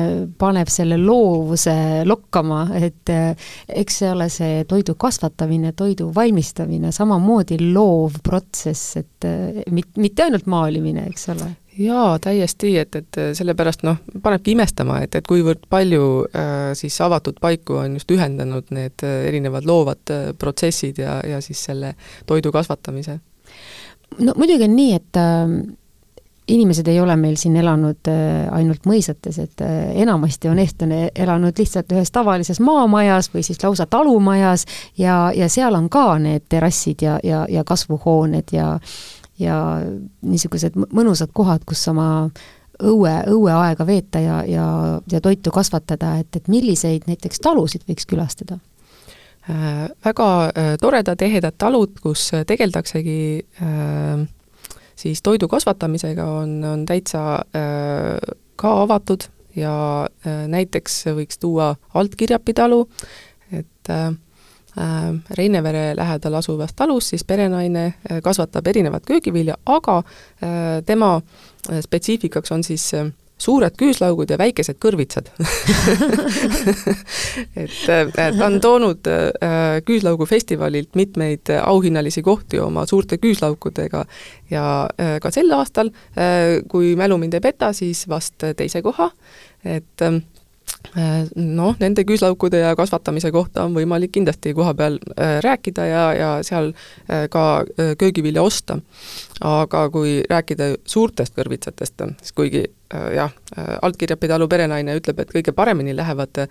paneb 0.41 0.71
selle 0.73 0.97
loovuse 0.97 1.75
lokkama, 2.09 2.63
et 2.79 3.11
eks 3.13 3.99
see 4.01 4.09
ole 4.09 4.29
see 4.33 4.63
toidu 4.69 4.95
kasvatamine, 4.99 5.75
toidu 5.77 6.09
valmistamine 6.15 6.89
samamoodi 6.95 7.59
loov 7.67 8.17
protsess, 8.25 8.97
et 9.03 9.29
mit-, 9.69 9.93
mitte 10.01 10.25
ainult 10.25 10.49
maalimine, 10.49 11.05
eks 11.11 11.29
ole 11.35 11.51
jaa, 11.77 12.19
täiesti, 12.19 12.77
et, 12.77 12.95
et 12.95 13.19
sellepärast 13.37 13.83
noh, 13.87 13.99
panebki 14.23 14.53
imestama, 14.53 14.99
et, 15.05 15.15
et 15.15 15.27
kuivõrd 15.27 15.67
palju 15.69 16.07
äh, 16.29 16.71
siis 16.77 16.97
avatud 17.01 17.39
paiku 17.41 17.79
on 17.83 17.97
just 17.99 18.11
ühendanud 18.11 18.69
need 18.75 19.05
äh, 19.05 19.23
erinevad 19.29 19.67
loovad 19.67 20.13
äh, 20.13 20.25
protsessid 20.39 21.01
ja, 21.01 21.19
ja 21.27 21.41
siis 21.41 21.63
selle 21.69 21.95
toidu 22.29 22.51
kasvatamise. 22.51 23.19
no 24.19 24.35
muidugi 24.37 24.67
on 24.67 24.75
nii, 24.75 24.93
et 24.99 25.21
äh, 25.21 25.55
inimesed 26.47 26.87
ei 26.87 26.99
ole 26.99 27.15
meil 27.15 27.35
siin 27.39 27.55
elanud 27.55 28.09
äh, 28.11 28.47
ainult 28.51 28.85
mõisates, 28.89 29.39
et 29.39 29.61
äh, 29.63 29.93
enamasti 30.03 30.49
on 30.51 30.59
eestlane 30.59 31.07
elanud 31.15 31.59
lihtsalt 31.59 31.91
ühes 31.95 32.11
tavalises 32.11 32.59
maamajas 32.59 33.31
või 33.33 33.45
siis 33.47 33.63
lausa 33.63 33.85
talumajas 33.85 34.65
ja, 34.97 35.31
ja 35.35 35.49
seal 35.49 35.75
on 35.75 35.89
ka 35.89 36.17
need 36.19 36.47
terrassid 36.49 37.01
ja, 37.01 37.19
ja, 37.23 37.45
ja 37.49 37.63
kasvuhooned 37.63 38.51
ja 38.51 38.77
ja 39.43 39.57
niisugused 40.25 40.77
mõnusad 40.95 41.33
kohad, 41.35 41.63
kus 41.67 41.81
oma 41.91 42.07
õue, 42.83 43.13
õueaega 43.29 43.87
veeta 43.87 44.21
ja, 44.23 44.41
ja, 44.47 44.67
ja 45.11 45.21
toitu 45.23 45.53
kasvatada, 45.53 46.17
et, 46.23 46.35
et 46.35 46.47
milliseid 46.51 47.07
näiteks 47.09 47.43
talusid 47.43 47.85
võiks 47.89 48.07
külastada? 48.09 48.59
Äh, 49.49 49.89
väga 50.05 50.29
äh, 50.47 50.71
toredad, 50.81 51.21
ehedad 51.21 51.57
talud, 51.59 51.99
kus 52.03 52.29
tegeldaksegi 52.47 53.19
äh, 53.61 54.23
siis 54.95 55.21
toidu 55.25 55.49
kasvatamisega, 55.51 56.25
on, 56.43 56.57
on 56.63 56.85
täitsa 56.87 57.43
ka 58.55 58.71
avatud 58.85 59.25
ja 59.57 59.73
näiteks 60.23 61.01
võiks 61.17 61.41
tuua 61.41 61.73
Altkirjapi 61.97 62.53
talu, 62.57 62.85
et 63.51 63.67
Äh, 63.89 64.13
Reinevere 65.37 65.95
lähedal 65.95 66.33
asuvas 66.39 66.73
talus 66.73 67.09
siis 67.09 67.23
perenaine 67.23 67.85
äh, 67.85 68.21
kasvatab 68.23 68.67
erinevat 68.67 69.05
köögivilja, 69.05 69.55
aga 69.65 69.97
äh, 69.97 70.83
tema 70.85 71.21
spetsiifikaks 71.81 72.51
on 72.51 72.63
siis 72.63 72.91
suured 73.43 73.75
küüslaugud 73.77 74.29
ja 74.29 74.37
väikesed 74.39 74.77
kõrvitsad. 74.81 75.29
Et 77.59 77.71
ta 77.85 78.45
on 78.45 78.59
toonud 78.63 79.09
küüslaugu 79.85 80.25
festivalilt 80.29 80.95
mitmeid 80.95 81.49
auhinnalisi 81.59 82.21
kohti 82.23 82.59
oma 82.63 82.85
suurte 82.87 83.17
küüslaukudega 83.19 84.05
ja 84.51 84.65
ka 85.21 85.31
sel 85.33 85.51
aastal, 85.57 85.91
kui 86.71 86.95
mälu 86.99 87.17
mind 87.19 87.33
ei 87.35 87.43
peta, 87.43 87.73
siis 87.75 88.07
vast 88.07 88.43
teise 88.55 88.81
koha, 88.85 89.09
et 89.65 90.03
Äh, 90.03 90.21
noh, 91.35 91.75
nende 91.79 92.03
küüslaukude 92.05 92.59
ja 92.61 92.75
kasvatamise 92.77 93.31
kohta 93.33 93.65
on 93.65 93.73
võimalik 93.77 94.13
kindlasti 94.13 94.53
koha 94.53 94.73
peal 94.77 94.99
äh, 95.15 95.39
rääkida 95.45 95.87
ja, 95.89 96.03
ja 96.13 96.29
seal 96.45 96.73
äh, 96.73 97.25
ka 97.33 97.65
köögivilja 97.97 98.43
osta. 98.43 98.79
aga 99.43 99.89
kui 99.89 100.21
rääkida 100.29 100.75
suurtest 100.85 101.33
kõrvitsatest, 101.35 102.03
siis 102.21 102.35
kuigi 102.35 102.67
Äh, 102.67 102.82
jah, 102.91 103.31
äh, 103.57 103.77
altkirjapidalu 103.81 104.47
perenaine 104.49 104.95
ütleb, 104.97 105.19
et 105.23 105.31
kõige 105.33 105.53
paremini 105.55 105.95
lähevad 105.95 106.43
äh, 106.43 106.49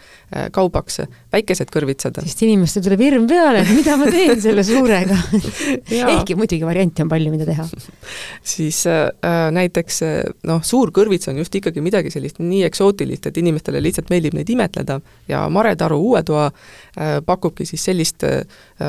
kaubaks 0.55 1.01
väikesed 1.33 1.71
kõrvitsad. 1.73 2.19
sest 2.25 2.43
inimestel 2.43 2.85
tuleb 2.87 3.03
hirm 3.05 3.27
peale, 3.31 3.63
et 3.63 3.73
mida 3.75 3.97
ma 4.01 4.09
teen 4.11 4.41
selle 4.43 4.65
suurega 4.67 5.19
ehkki 6.15 6.37
muidugi 6.39 6.67
variante 6.67 7.05
on 7.05 7.11
palju, 7.13 7.33
mida 7.35 7.47
teha. 7.49 7.67
siis 8.55 8.83
äh, 8.91 9.11
näiteks 9.55 10.03
noh, 10.49 10.63
suur 10.67 10.93
kõrvits 10.95 11.31
on 11.31 11.39
just 11.43 11.55
ikkagi 11.59 11.85
midagi 11.85 12.11
sellist 12.15 12.41
nii 12.43 12.65
eksootilist, 12.69 13.29
et 13.31 13.43
inimestele 13.43 13.83
lihtsalt 13.83 14.11
meeldib 14.13 14.37
neid 14.39 14.51
imetleda 14.51 14.99
ja 15.31 15.45
Mare 15.53 15.77
Taru 15.79 16.01
Uue 16.03 16.25
Toa 16.27 16.49
äh, 16.49 17.21
pakubki 17.27 17.67
siis 17.69 17.85
sellist 17.91 18.27
äh, 18.27 18.43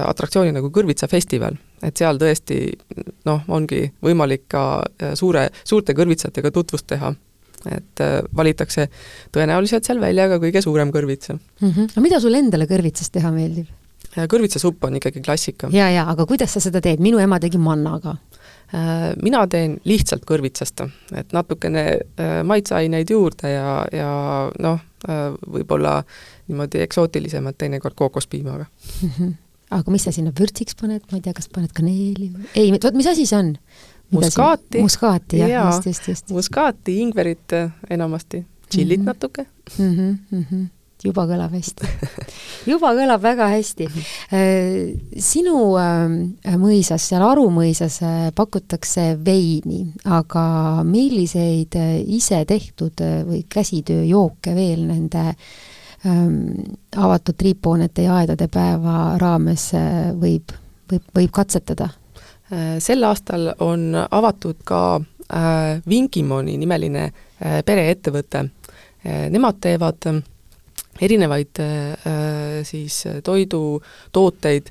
atraktsiooni 0.03 0.55
nagu 0.55 0.71
kõrvitsafestival 0.73 1.59
et 1.83 1.99
seal 1.99 2.17
tõesti 2.17 2.57
noh, 3.27 3.43
ongi 3.51 3.83
võimalik 4.01 4.47
ka 4.51 4.63
suure, 5.19 5.49
suurte 5.67 5.93
kõrvitsatega 5.97 6.51
tutvust 6.55 6.87
teha 6.87 7.11
et 7.71 8.03
äh, 8.03 8.19
valitakse 8.35 8.87
tõenäoliselt 9.35 9.87
seal 9.87 10.01
välja 10.01 10.27
ka 10.31 10.39
kõige 10.43 10.61
suurem 10.63 10.91
kõrvits 10.93 11.33
mm. 11.33 11.39
-hmm. 11.61 11.89
aga 11.93 12.03
mida 12.03 12.19
sulle 12.19 12.41
endale 12.43 12.67
kõrvitsast 12.69 13.13
teha 13.15 13.31
meeldib? 13.31 13.67
Äh, 14.17 14.27
kõrvitsasupp 14.29 14.83
on 14.83 14.99
ikkagi 14.99 15.21
klassika. 15.21 15.69
jaa, 15.71 15.89
jaa, 15.89 16.09
aga 16.11 16.25
kuidas 16.29 16.53
sa 16.53 16.63
seda 16.63 16.81
teed, 16.81 16.99
minu 16.99 17.19
ema 17.23 17.39
tegi 17.39 17.57
mannaga 17.57 18.17
äh, 18.73 19.13
mina 19.21 19.45
teen 19.47 19.79
lihtsalt 19.85 20.25
kõrvitsast, 20.29 20.83
et 21.15 21.31
natukene 21.33 21.85
maitseaineid 22.43 23.09
juurde 23.09 23.53
ja, 23.53 23.85
ja 23.91 24.09
noh, 24.59 24.81
võib-olla 25.03 26.01
niimoodi 26.47 26.79
eksootilisemalt 26.83 27.57
teinekord 27.57 27.95
kookospiimaga 27.95 28.65
mm. 28.65 29.09
-hmm. 29.09 29.33
aga 29.79 29.91
mis 29.91 30.03
sa 30.03 30.11
sinna 30.11 30.31
vürtsiks 30.39 30.75
paned, 30.79 31.03
ma 31.11 31.17
ei 31.17 31.21
tea, 31.21 31.33
kas 31.33 31.49
paned 31.49 31.71
kaneeli 31.75 32.31
või? 32.35 32.47
ei, 32.55 32.71
vot 32.71 32.93
mis 32.93 33.07
asi 33.07 33.25
see 33.25 33.39
on? 33.39 33.57
Muskaati. 34.13 34.81
muskaati, 34.81 35.41
jah 35.41 35.49
ja,, 35.49 35.65
just, 35.71 35.85
just, 35.85 36.07
just. 36.07 36.31
muskaati, 36.31 36.99
ingverit 37.01 37.53
äh, 37.53 37.71
enamasti, 37.89 38.45
tšillit 38.69 38.99
mm 38.99 39.03
-hmm. 39.03 39.05
natuke 39.05 39.45
mm. 39.79 39.95
-hmm, 39.95 40.17
mm 40.31 40.45
-hmm 40.51 40.65
juba 41.03 41.25
kõlab 41.27 41.51
hästi 41.51 41.87
juba 42.71 42.93
kõlab 42.95 43.21
väga 43.21 43.47
hästi. 43.51 43.87
Äh, 44.31 44.93
sinu 45.19 45.75
äh, 45.75 46.55
mõisas, 46.57 47.03
seal 47.09 47.25
Aru 47.27 47.49
mõisas 47.51 47.99
pakutakse 48.35 49.17
veini, 49.25 49.93
aga 50.05 50.83
milliseid 50.87 51.75
ise 52.07 52.45
tehtud 52.45 53.03
või 53.27 53.43
käsitööjooke 53.49 54.55
veel 54.55 54.85
nende 54.87 55.25
ähm, 56.05 56.37
avatud 56.95 57.35
triiphoonete 57.35 58.07
ja 58.07 58.15
aedade 58.21 58.47
päeva 58.47 59.17
raames 59.17 59.71
võib, 60.19 60.55
võib, 60.91 61.03
võib 61.15 61.31
katsetada? 61.31 61.89
Äh, 62.53 62.77
sel 62.79 63.01
aastal 63.07 63.47
on 63.65 63.95
avatud 63.97 64.59
ka 64.67 64.99
äh, 64.99 65.81
Vinkimoni 65.89 66.57
nimeline 66.61 67.05
äh, 67.07 67.61
pereettevõte. 67.65 68.49
Nemad 69.03 69.57
teevad 69.59 70.05
erinevaid 71.03 71.59
siis 72.63 73.01
toidutooteid 73.27 74.69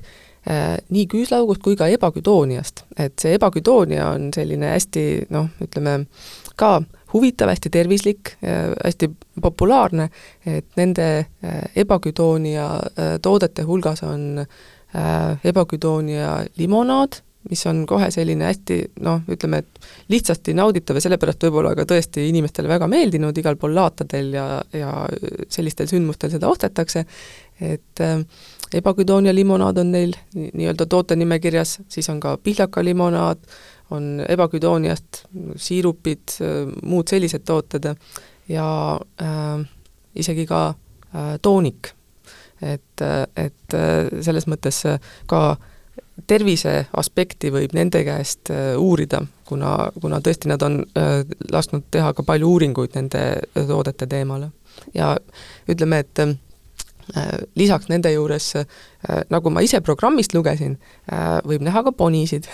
nii 0.89 1.03
küüslaugust 1.11 1.61
kui 1.61 1.75
ka 1.77 1.85
ebaküdooniast. 1.93 2.81
et 2.97 3.13
see 3.21 3.35
ebaküdoonia 3.37 4.07
on 4.15 4.31
selline 4.33 4.71
hästi 4.71 5.03
noh, 5.29 5.51
ütleme 5.61 6.07
ka 6.57 6.81
huvitav, 7.13 7.51
hästi 7.53 7.69
tervislik, 7.69 8.33
hästi 8.41 9.11
populaarne, 9.37 10.09
et 10.49 10.65
nende 10.81 11.27
ebaküdoonia 11.85 12.65
toodete 13.21 13.67
hulgas 13.69 14.01
on 14.01 14.41
ebaküdoonia 15.45 16.39
limonaad, 16.57 17.21
mis 17.49 17.65
on 17.67 17.83
kohe 17.87 18.07
selline 18.11 18.47
hästi 18.47 18.77
noh, 19.03 19.21
ütleme, 19.31 19.59
et 19.63 19.87
lihtsasti 20.11 20.55
nauditav 20.55 20.97
ja 20.97 21.03
sellepärast 21.05 21.43
võib-olla 21.43 21.73
ka 21.75 21.85
tõesti 21.89 22.27
inimestele 22.29 22.71
väga 22.71 22.87
meeldinud, 22.91 23.37
igal 23.37 23.57
pool 23.59 23.75
laatadel 23.75 24.31
ja, 24.37 24.47
ja 24.73 24.93
sellistel 25.51 25.89
sündmustel 25.91 26.31
seda 26.33 26.49
ostetakse, 26.51 27.05
et 27.61 28.03
äh, 28.03 28.23
ebaküdoonia 28.79 29.35
limonaad 29.35 29.81
on 29.83 29.91
neil 29.93 30.15
nii-öelda 30.35 30.87
toote 30.89 31.17
nimekirjas, 31.19 31.79
siis 31.91 32.09
on 32.13 32.21
ka 32.23 32.37
pihlakalimonaad, 32.43 33.43
on 33.93 34.23
ebaküdooniast 34.29 35.25
siirupid, 35.59 36.37
muud 36.87 37.11
sellised 37.11 37.43
tooted 37.45 37.91
ja 38.49 38.69
äh, 39.21 39.67
isegi 40.15 40.47
ka 40.49 40.69
äh, 40.69 41.35
toonik. 41.41 41.93
et, 42.63 43.01
et 43.35 43.73
äh, 43.75 44.21
selles 44.23 44.45
mõttes 44.47 44.77
ka 45.27 45.39
äh, 45.51 45.72
tervise 46.27 46.85
aspekti 46.97 47.51
võib 47.53 47.73
nende 47.73 48.03
käest 48.05 48.51
äh, 48.53 48.73
uurida, 48.79 49.23
kuna, 49.47 49.89
kuna 50.01 50.19
tõesti 50.23 50.49
nad 50.51 50.63
on 50.65 50.81
äh, 50.99 51.21
lasknud 51.51 51.87
teha 51.91 52.13
ka 52.13 52.25
palju 52.27 52.53
uuringuid 52.53 52.97
nende 52.97 53.23
äh, 53.33 53.67
toodete 53.67 54.07
teemale. 54.09 54.51
ja 54.93 55.15
ütleme, 55.69 55.99
et 55.99 56.19
lisaks 57.59 57.89
nende 57.91 58.09
juures, 58.13 58.53
nagu 59.29 59.51
ma 59.51 59.61
ise 59.61 59.81
programmist 59.83 60.33
lugesin, 60.33 60.77
võib 61.43 61.61
näha 61.61 61.83
ka 61.83 61.91
ponisid 61.91 62.47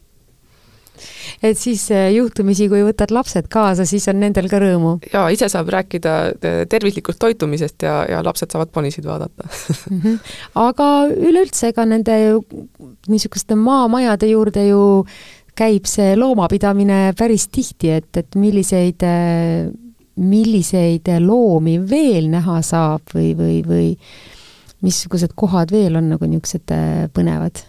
et 1.43 1.57
siis 1.59 1.87
äh, 1.93 2.09
juhtumisi, 2.15 2.67
kui 2.71 2.83
võtad 2.85 3.11
lapsed 3.15 3.49
kaasa, 3.51 3.85
siis 3.89 4.07
on 4.11 4.19
nendel 4.23 4.49
ka 4.51 4.61
rõõmu? 4.63 4.97
jaa, 5.13 5.27
ise 5.33 5.49
saab 5.51 5.71
rääkida 5.73 6.17
äh, 6.35 6.59
tervislikust 6.69 7.19
toitumisest 7.21 7.87
ja, 7.87 7.99
ja 8.09 8.21
lapsed 8.25 8.53
saavad 8.53 8.71
ponisid 8.73 9.07
vaadata 9.07 9.47
mm. 9.47 9.99
-hmm. 10.03 10.19
aga 10.67 10.91
üleüldse, 11.15 11.73
ega 11.73 11.85
nende 11.85 12.17
niisuguste 13.07 13.55
maamajade 13.55 14.31
juurde 14.31 14.67
ju 14.67 14.85
käib 15.57 15.87
see 15.89 16.13
loomapidamine 16.15 17.13
päris 17.17 17.47
tihti, 17.49 17.89
et, 17.89 18.09
et 18.17 18.35
milliseid, 18.37 19.03
milliseid 20.21 21.09
loomi 21.23 21.79
veel 21.89 22.29
näha 22.29 22.61
saab 22.61 23.15
või, 23.15 23.31
või, 23.37 23.55
või 23.65 23.87
missugused 24.85 25.33
kohad 25.35 25.73
veel 25.73 25.97
on 25.97 26.11
nagu 26.13 26.29
niisugused 26.29 26.73
põnevad? 27.15 27.63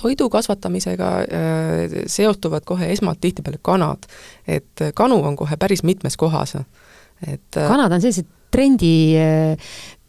Toidu 0.00 0.28
kasvatamisega 0.30 1.10
seostuvad 2.06 2.66
kohe 2.66 2.92
esmalt 2.92 3.20
tihtipeale 3.20 3.58
kanad. 3.62 4.08
et 4.48 4.86
kanu 4.94 5.22
on 5.24 5.36
kohe 5.36 5.56
päris 5.56 5.82
mitmes 5.82 6.16
kohas. 6.16 6.56
et 7.26 7.60
kanad 7.68 7.92
on 7.92 8.00
sellised 8.00 8.26
trendi, 8.50 9.16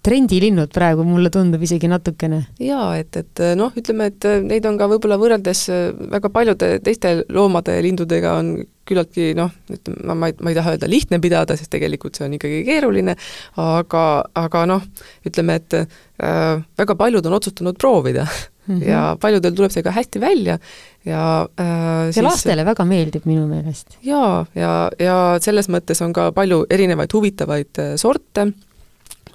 trendilinnud 0.04 0.72
praegu, 0.76 1.06
mulle 1.08 1.32
tundub 1.34 1.62
isegi 1.64 1.88
natukene. 1.92 2.44
jaa, 2.60 2.92
et, 3.00 3.16
et 3.16 3.44
noh, 3.60 3.72
ütleme, 3.80 4.10
et 4.12 4.28
neid 4.44 4.66
on 4.68 4.78
ka 4.80 4.90
võib-olla 4.92 5.18
võrreldes 5.22 5.66
väga 6.12 6.32
paljude 6.34 6.76
teiste 6.84 7.22
loomade 7.32 7.78
ja 7.78 7.84
lindudega 7.86 8.38
on 8.42 8.56
küllaltki 8.88 9.32
noh, 9.38 9.52
ütleme, 9.72 10.02
ma, 10.10 10.16
ma 10.18 10.30
ei, 10.30 10.38
ma 10.44 10.52
ei 10.52 10.58
taha 10.58 10.74
öelda 10.76 10.90
lihtne 10.92 11.20
pidada, 11.24 11.56
sest 11.60 11.72
tegelikult 11.74 12.20
see 12.20 12.26
on 12.28 12.36
ikkagi 12.38 12.64
keeruline, 12.68 13.16
aga, 13.64 14.08
aga 14.40 14.66
noh, 14.74 14.84
ütleme, 15.28 15.56
et 15.62 15.78
äh, 15.80 16.66
väga 16.80 16.98
paljud 17.00 17.30
on 17.30 17.38
otsustanud 17.40 17.80
proovida 17.80 18.26
mm 18.26 18.76
-hmm. 18.76 18.84
ja 18.90 19.06
paljudel 19.22 19.56
tuleb 19.56 19.72
see 19.72 19.84
ka 19.84 19.96
hästi 19.96 20.20
välja 20.20 20.58
ja 21.06 21.48
äh, 21.60 21.66
ja 21.66 22.12
siis, 22.12 22.24
lastele 22.24 22.66
väga 22.66 22.86
meeldib 22.86 23.26
minu 23.26 23.48
meelest. 23.48 23.98
jaa, 24.02 24.46
ja, 24.56 24.92
ja 25.00 25.40
selles 25.40 25.70
mõttes 25.70 26.04
on 26.04 26.14
ka 26.14 26.32
palju 26.32 26.66
erinevaid 26.70 27.14
huvitavaid 27.14 27.84
sorte 27.96 28.52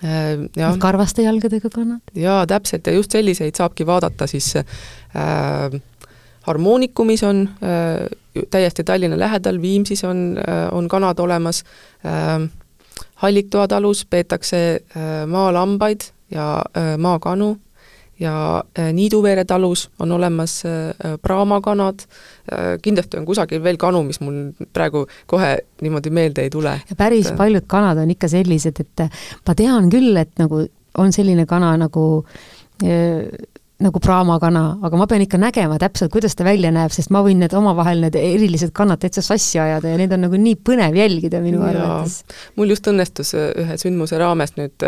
Äh, 0.04 0.48
jah. 0.56 0.76
karvaste 0.78 1.22
jalgadega 1.22 1.70
kannad? 1.74 2.00
jaa, 2.14 2.46
täpselt, 2.46 2.86
ja 2.86 2.92
just 2.92 3.10
selliseid 3.10 3.56
saabki 3.58 3.86
vaadata 3.86 4.26
siis 4.30 4.54
äh, 4.56 5.80
harmoonikumis 6.46 7.22
on 7.26 7.48
äh, 7.62 8.06
täiesti 8.50 8.84
Tallinna 8.84 9.18
lähedal, 9.18 9.62
Viimsis 9.62 10.04
on 10.04 10.38
äh,, 10.38 10.68
on 10.72 10.88
kanad 10.88 11.18
olemas 11.18 11.64
äh,, 12.06 12.48
Halliktoa 13.18 13.68
talus 13.68 14.06
peetakse 14.06 14.80
äh, 14.96 15.26
maalambaid 15.26 16.00
ja 16.30 16.62
äh, 16.76 16.98
maakanu 16.98 17.56
ja 18.20 18.64
äh, 18.78 18.92
Niiduveere 18.92 19.44
talus 19.44 19.90
on 19.98 20.12
olemas 20.12 20.62
äh, 20.66 21.18
praamakanad, 21.22 22.00
äh, 22.52 22.78
kindlasti 22.82 23.18
on 23.18 23.26
kusagil 23.26 23.62
veel 23.62 23.76
kanu, 23.76 24.02
mis 24.02 24.20
mul 24.20 24.50
praegu 24.72 25.06
kohe 25.26 25.56
niimoodi 25.82 26.10
meelde 26.10 26.46
ei 26.46 26.50
tule. 26.50 26.80
ja 26.90 26.96
päris 26.96 27.30
et... 27.30 27.36
paljud 27.36 27.66
kanad 27.66 27.98
on 28.02 28.10
ikka 28.10 28.28
sellised, 28.28 28.80
et 28.80 29.06
ma 29.46 29.54
tean 29.54 29.90
küll, 29.92 30.16
et 30.16 30.34
nagu 30.38 30.64
on 30.98 31.14
selline 31.14 31.46
kana 31.46 31.76
nagu 31.78 32.26
nagu 33.78 34.00
praamakana, 34.02 34.62
aga 34.82 34.98
ma 34.98 35.06
pean 35.10 35.22
ikka 35.22 35.38
nägema 35.38 35.76
täpselt, 35.78 36.10
kuidas 36.10 36.34
ta 36.34 36.42
välja 36.46 36.70
näeb, 36.74 36.90
sest 36.94 37.12
ma 37.14 37.20
võin 37.22 37.38
need 37.42 37.52
omavahel, 37.54 38.00
need 38.02 38.16
erilised 38.18 38.72
kannad 38.74 38.98
täitsa 39.02 39.22
sassi 39.22 39.60
ajada 39.62 39.92
ja 39.92 39.98
neid 39.98 40.14
on 40.14 40.24
nagu 40.26 40.38
nii 40.38 40.56
põnev 40.66 40.98
jälgida 40.98 41.38
minu 41.42 41.62
arvates. 41.66 42.24
mul 42.58 42.74
just 42.74 42.86
õnnestus 42.90 43.34
ühe 43.38 43.78
sündmuse 43.78 44.18
raames 44.18 44.56
nüüd 44.58 44.86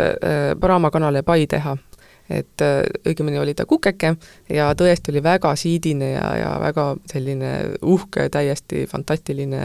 praamakanale 0.59 1.23
pai 1.27 1.45
teha 1.51 1.77
et 2.31 2.63
äh, 2.65 2.81
õigemini 3.07 3.39
oli 3.41 3.53
ta 3.57 3.65
kukeke 3.69 4.15
ja 4.49 4.71
tõesti 4.77 5.13
oli 5.13 5.23
väga 5.23 5.53
siidine 5.59 6.11
ja, 6.13 6.27
ja 6.39 6.51
väga 6.61 6.87
selline 7.11 7.51
uhke, 7.81 8.27
täiesti 8.33 8.85
fantastiline, 8.89 9.61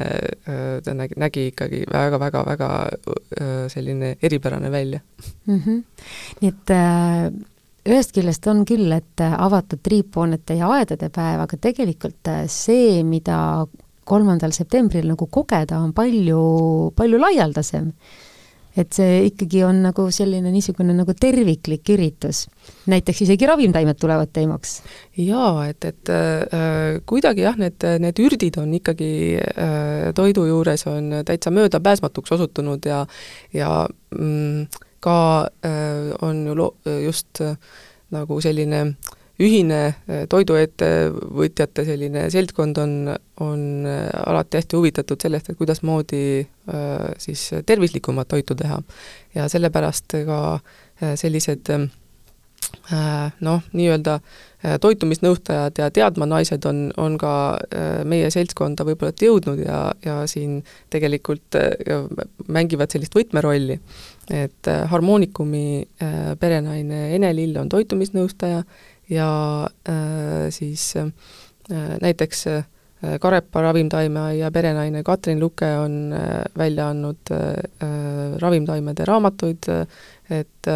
äh, 0.49 0.63
ta 0.85 0.95
nägi, 0.97 1.19
nägi 1.21 1.49
ikkagi 1.53 1.85
väga-väga-väga 1.93 2.71
äh, 2.87 3.53
selline 3.73 4.17
eripärane 4.23 4.71
välja 4.71 5.01
mm. 5.47 5.61
-hmm. 5.61 5.83
nii 6.41 6.49
et 6.49 6.75
äh, 6.75 7.31
ühest 7.87 8.15
küljest 8.15 8.47
on 8.51 8.65
küll, 8.67 8.91
et 8.93 9.21
avatud 9.23 9.79
triiphoonete 9.83 10.55
ja 10.59 10.71
aedade 10.75 11.09
päev, 11.09 11.41
aga 11.41 11.57
tegelikult 11.57 12.31
see, 12.51 13.03
mida 13.07 13.67
kolmandal 14.05 14.53
septembril 14.55 15.07
nagu 15.07 15.27
kogeda, 15.27 15.79
on 15.79 15.93
palju, 15.93 16.93
palju 16.97 17.21
laialdasem 17.21 17.93
et 18.77 18.93
see 18.93 19.25
ikkagi 19.31 19.63
on 19.67 19.81
nagu 19.87 20.07
selline 20.13 20.51
niisugune 20.53 20.95
nagu 20.97 21.15
terviklik 21.17 21.89
üritus. 21.95 22.45
näiteks 22.87 23.23
isegi 23.27 23.47
ravimtaimed 23.49 23.99
tulevad 24.01 24.33
teemaks. 24.33 24.83
jaa, 25.17 25.67
et, 25.69 25.85
et 25.85 26.13
äh, 26.13 27.01
kuidagi 27.07 27.47
jah, 27.47 27.57
need, 27.57 27.87
need 28.03 28.23
ürdid 28.23 28.61
on 28.61 28.75
ikkagi 28.77 29.11
äh, 29.41 30.13
toidu 30.15 30.47
juures 30.47 30.87
on 30.87 31.23
täitsa 31.25 31.51
möödapääsmatuks 31.51 32.33
osutunud 32.33 32.85
ja 32.87 33.07
ja 33.55 33.87
mm, 34.11 34.67
ka 35.01 35.49
äh, 35.65 36.15
on 36.21 36.47
ju 36.47 36.55
lo-, 36.55 36.77
just 37.05 37.41
äh, 37.41 37.57
nagu 38.11 38.41
selline 38.41 38.81
äh, 38.81 39.17
ühine 39.43 39.81
äh, 39.87 40.25
toiduettevõtjate 40.33 41.85
selline 41.87 42.27
seltskond 42.33 42.81
on, 42.81 42.97
on 43.45 43.61
äh, 43.89 44.09
alati 44.25 44.61
hästi 44.61 44.79
huvitatud 44.79 45.21
sellest, 45.23 45.51
et 45.53 45.61
kuidasmoodi 45.61 46.25
äh, 46.41 47.07
siis 47.23 47.51
tervislikumat 47.67 48.33
toitu 48.33 48.57
teha. 48.57 48.81
ja 49.37 49.49
sellepärast 49.53 50.17
ka 50.27 50.41
sellised 51.15 51.69
noh, 53.45 53.67
nii-öelda 53.77 54.15
toitumisnõustajad 54.81 55.77
ja 55.79 55.91
teadma 55.93 56.25
naised 56.27 56.65
on, 56.67 56.87
on 56.97 57.19
ka 57.21 57.33
meie 58.09 58.31
seltskonda 58.33 58.87
võib-olla 58.89 59.13
jõudnud 59.13 59.61
ja, 59.61 59.81
ja 60.03 60.17
siin 60.31 60.63
tegelikult 60.91 61.59
mängivad 62.49 62.97
sellist 62.97 63.15
võtmerolli. 63.15 63.77
et 64.33 64.73
Harmoonikumi 64.91 65.85
perenaine 66.41 67.03
Ene 67.15 67.35
Lill 67.37 67.61
on 67.61 67.69
toitumisnõustaja 67.69 68.65
ja 69.11 69.29
äh, 69.89 70.51
siis 70.51 70.95
äh, 70.97 71.11
näiteks 72.01 72.47
äh, 72.47 72.65
Karepa 73.21 73.63
ravimtaimeaia 73.63 74.51
perenaine 74.51 75.03
Katrin 75.03 75.41
Luke 75.41 75.79
on 75.79 76.13
äh, 76.13 76.45
välja 76.59 76.89
andnud 76.89 77.31
äh, 77.31 77.39
äh, 77.83 78.39
ravimtaimede 78.39 79.05
raamatuid, 79.05 79.69
et 80.31 80.69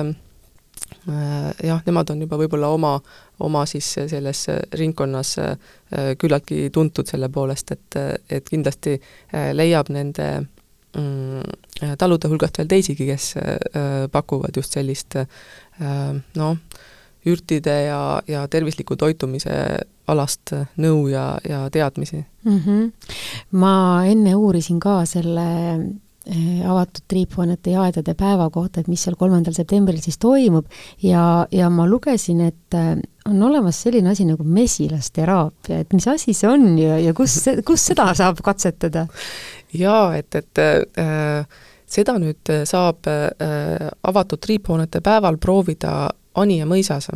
jah, 1.65 1.81
nemad 1.87 2.11
on 2.11 2.21
juba 2.21 2.37
võib-olla 2.41 2.69
oma, 2.75 2.91
oma 3.41 3.63
siis 3.67 3.87
selles 4.11 4.45
ringkonnas 4.79 5.33
küllaltki 6.19 6.69
tuntud 6.75 7.09
selle 7.09 7.29
poolest, 7.33 7.73
et, 7.73 7.99
et 8.31 8.49
kindlasti 8.49 8.97
leiab 9.55 9.91
nende 9.95 10.27
mm, 10.97 11.95
talude 11.99 12.31
hulgast 12.31 12.59
veel 12.61 12.71
teisigi, 12.71 13.07
kes 13.11 13.33
pakuvad 14.13 14.57
just 14.61 14.77
sellist 14.77 15.19
noh, 16.37 16.57
ürtide 17.27 17.77
ja, 17.85 18.03
ja 18.29 18.47
tervisliku 18.49 18.97
toitumise 18.97 19.55
alast 20.11 20.55
nõu 20.81 21.09
ja, 21.13 21.35
ja 21.49 21.65
teadmisi 21.73 22.23
mm. 22.45 22.61
-hmm. 22.67 22.93
ma 23.61 24.05
enne 24.09 24.35
uurisin 24.35 24.81
ka 24.81 25.05
selle 25.07 25.47
eh, 26.27 26.65
avatud 26.67 27.05
triiphoonete 27.09 27.77
ja 27.77 27.83
aedade 27.83 28.15
päeva 28.15 28.51
kohta, 28.51 28.81
et 28.81 28.89
mis 28.89 29.03
seal 29.05 29.17
kolmandal 29.21 29.55
septembril 29.55 30.01
siis 30.01 30.19
toimub 30.19 30.67
ja, 31.03 31.47
ja 31.53 31.71
ma 31.71 31.87
lugesin, 31.87 32.41
et 32.41 32.75
eh, 32.75 32.97
on 33.29 33.43
olemas 33.43 33.83
selline 33.83 34.11
asi 34.11 34.25
nagu 34.25 34.45
mesilasteraapia, 34.45 35.81
et 35.81 35.93
mis 35.93 36.09
asi 36.09 36.35
see 36.35 36.49
on 36.49 36.79
ja, 36.79 36.99
ja 36.99 37.15
kus, 37.15 37.43
kus 37.65 37.87
seda 37.93 38.15
saab 38.15 38.41
katsetada? 38.43 39.07
jaa, 39.73 40.17
et, 40.17 40.35
et 40.35 40.59
äh, 40.99 41.45
seda 41.91 42.17
nüüd 42.19 42.51
saab 42.65 43.07
äh, 43.11 43.91
avatud 44.03 44.41
triiphoonete 44.41 45.01
päeval 45.05 45.39
proovida 45.39 46.11
Anija 46.35 46.67
mõisas 46.67 47.11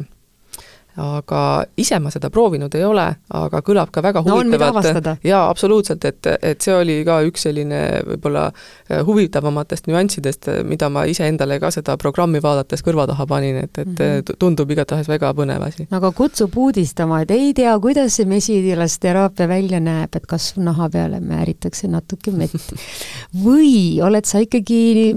aga 1.00 1.64
ise 1.80 1.98
ma 1.98 2.11
seda 2.14 2.30
proovinud 2.30 2.74
ei 2.78 2.85
ole, 2.87 3.07
aga 3.35 3.61
kõlab 3.66 3.90
ka 3.94 4.02
väga 4.04 4.22
no, 4.22 4.37
huvitavalt. 4.38 5.09
jaa, 5.26 5.48
absoluutselt, 5.50 6.04
et, 6.07 6.28
et 6.38 6.62
see 6.62 6.74
oli 6.74 7.00
ka 7.07 7.18
üks 7.26 7.48
selline 7.48 7.80
võib-olla 8.07 8.44
äh, 8.50 9.00
huvitavamatest 9.07 9.88
nüanssidest, 9.90 10.50
mida 10.68 10.88
ma 10.92 11.04
iseendale 11.11 11.59
ka 11.62 11.72
seda 11.74 11.96
programmi 12.00 12.42
vaadates 12.42 12.85
kõrva 12.87 13.09
taha 13.11 13.26
panin, 13.26 13.59
et, 13.64 13.72
et 13.78 13.88
mm 13.88 13.96
-hmm. 13.98 14.38
tundub 14.38 14.70
igatahes 14.70 15.09
väga 15.11 15.33
põnev 15.35 15.66
asi. 15.66 15.88
aga 15.90 16.12
kutsub 16.12 16.54
uudistama, 16.57 17.22
et 17.22 17.30
ei 17.30 17.52
tea, 17.54 17.74
kuidas 17.80 18.16
see 18.16 18.26
mesilasteraapia 18.30 19.48
välja 19.48 19.80
näeb, 19.80 20.14
et 20.14 20.26
kas 20.26 20.54
naha 20.57 20.88
peale 20.88 21.20
määritakse 21.20 21.88
natuke 21.88 22.30
mett. 22.30 22.74
või 23.46 24.00
oled 24.02 24.24
sa 24.24 24.38
ikkagi 24.38 25.14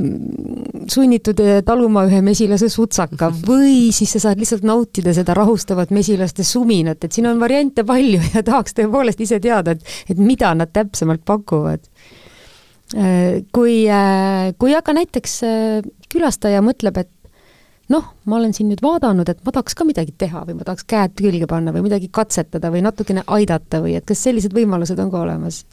sunnitud 0.89 1.39
äh, 1.39 1.61
taluma 1.65 2.07
ühe 2.09 2.21
mesilase 2.21 2.69
sutsaka 2.69 3.29
või 3.49 3.91
siis 3.93 4.15
sa 4.15 4.19
saad 4.27 4.41
lihtsalt 4.41 4.65
nautida 4.65 5.13
seda 5.13 5.37
rahust 5.37 5.66
ilustavat 5.67 5.91
mesilaste 5.91 6.43
suminat, 6.43 7.03
et 7.03 7.11
siin 7.11 7.27
on 7.27 7.39
variante 7.39 7.83
palju 7.83 8.21
ja 8.33 8.43
tahaks 8.43 8.73
tõepoolest 8.77 9.19
ise 9.21 9.39
teada, 9.39 9.71
et, 9.71 9.83
et 10.09 10.17
mida 10.17 10.53
nad 10.55 10.71
täpsemalt 10.71 11.25
pakuvad. 11.25 11.83
Kui, 13.51 13.83
kui 14.57 14.75
aga 14.75 14.93
näiteks 14.95 15.33
külastaja 16.07 16.61
mõtleb, 16.63 17.01
et 17.01 17.11
noh, 17.91 18.13
ma 18.25 18.37
olen 18.37 18.53
siin 18.55 18.69
nüüd 18.71 18.79
vaadanud, 18.83 19.27
et 19.27 19.43
ma 19.43 19.51
tahaks 19.51 19.75
ka 19.75 19.83
midagi 19.87 20.15
teha 20.15 20.45
või 20.47 20.55
ma 20.55 20.63
tahaks 20.63 20.87
käed 20.87 21.17
külge 21.19 21.47
panna 21.47 21.73
või 21.75 21.83
midagi 21.89 22.07
katsetada 22.07 22.71
või 22.71 22.85
natukene 22.85 23.25
aidata 23.27 23.81
või 23.83 23.97
et 23.99 24.07
kas 24.07 24.23
sellised 24.23 24.55
võimalused 24.55 24.99
on 25.03 25.11
ka 25.11 25.25
olemas? 25.25 25.65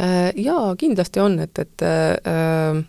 Jaa, 0.00 0.72
kindlasti 0.80 1.20
on, 1.20 1.36
et, 1.44 1.58
et 1.60 1.84
äh, 1.84 2.80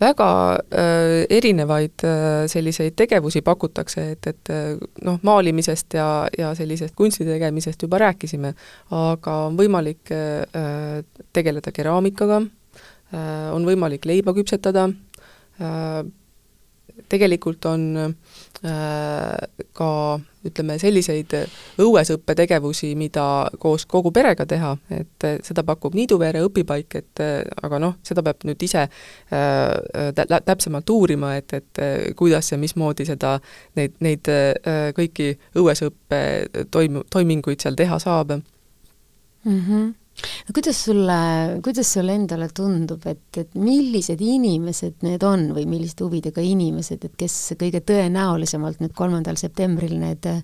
väga 0.00 0.28
äh, 0.70 1.24
erinevaid 1.38 2.04
äh, 2.06 2.46
selliseid 2.50 2.94
tegevusi 2.96 3.42
pakutakse, 3.42 4.04
et, 4.14 4.26
et 4.30 4.52
äh, 4.54 4.76
noh, 5.04 5.18
maalimisest 5.26 5.98
ja, 5.98 6.28
ja 6.38 6.52
sellisest 6.58 6.94
kunsti 6.98 7.26
tegemisest 7.26 7.82
juba 7.82 8.00
rääkisime, 8.04 8.54
aga 8.94 9.36
on 9.48 9.58
võimalik 9.58 10.12
äh, 10.14 11.02
tegeleda 11.32 11.74
keraamikaga 11.74 12.40
äh,, 12.42 13.50
on 13.54 13.66
võimalik 13.66 14.06
leiba 14.08 14.34
küpsetada 14.36 14.88
äh,, 15.58 16.00
tegelikult 17.08 17.66
on 17.70 17.84
äh, 17.98 19.36
ka 19.72 19.92
ütleme, 20.48 20.78
selliseid 20.80 21.34
õuesõppetegevusi, 21.82 22.94
mida 22.98 23.26
koos 23.60 23.86
kogu 23.86 24.12
perega 24.14 24.46
teha, 24.48 24.74
et 24.94 25.28
seda 25.46 25.64
pakub 25.66 25.96
Niiduvere 25.98 26.42
õpipaik, 26.46 26.98
et 27.00 27.22
aga 27.62 27.80
noh, 27.82 27.98
seda 28.06 28.24
peab 28.26 28.46
nüüd 28.48 28.62
ise 28.64 28.86
äh, 28.88 30.12
täpsemalt 30.44 30.90
uurima, 30.90 31.34
et, 31.38 31.52
et 31.52 31.82
kuidas 32.18 32.52
ja 32.52 32.58
mismoodi 32.58 33.06
seda, 33.08 33.36
neid, 33.78 33.96
neid 34.04 34.28
äh, 34.32 34.90
kõiki 34.96 35.32
õuesõppe 35.58 36.20
toimu-, 36.74 37.06
toiminguid 37.10 37.62
seal 37.62 37.78
teha 37.78 37.98
saab 38.02 38.36
mm. 38.38 39.60
-hmm 39.60 39.88
no 40.22 40.54
kuidas 40.54 40.84
sulle, 40.84 41.18
kuidas 41.64 41.92
sulle 41.92 42.14
endale 42.18 42.48
tundub, 42.54 43.04
et, 43.06 43.26
et 43.36 43.54
millised 43.58 44.22
inimesed 44.24 45.04
need 45.06 45.24
on 45.26 45.48
või 45.56 45.66
milliste 45.70 46.06
huvidega 46.06 46.42
inimesed, 46.44 47.04
et 47.04 47.16
kes 47.20 47.36
kõige 47.60 47.82
tõenäolisemalt 47.86 48.82
nüüd 48.82 48.94
kolmandal 48.98 49.38
septembril 49.40 49.96
need 50.00 50.28
äh, 50.30 50.42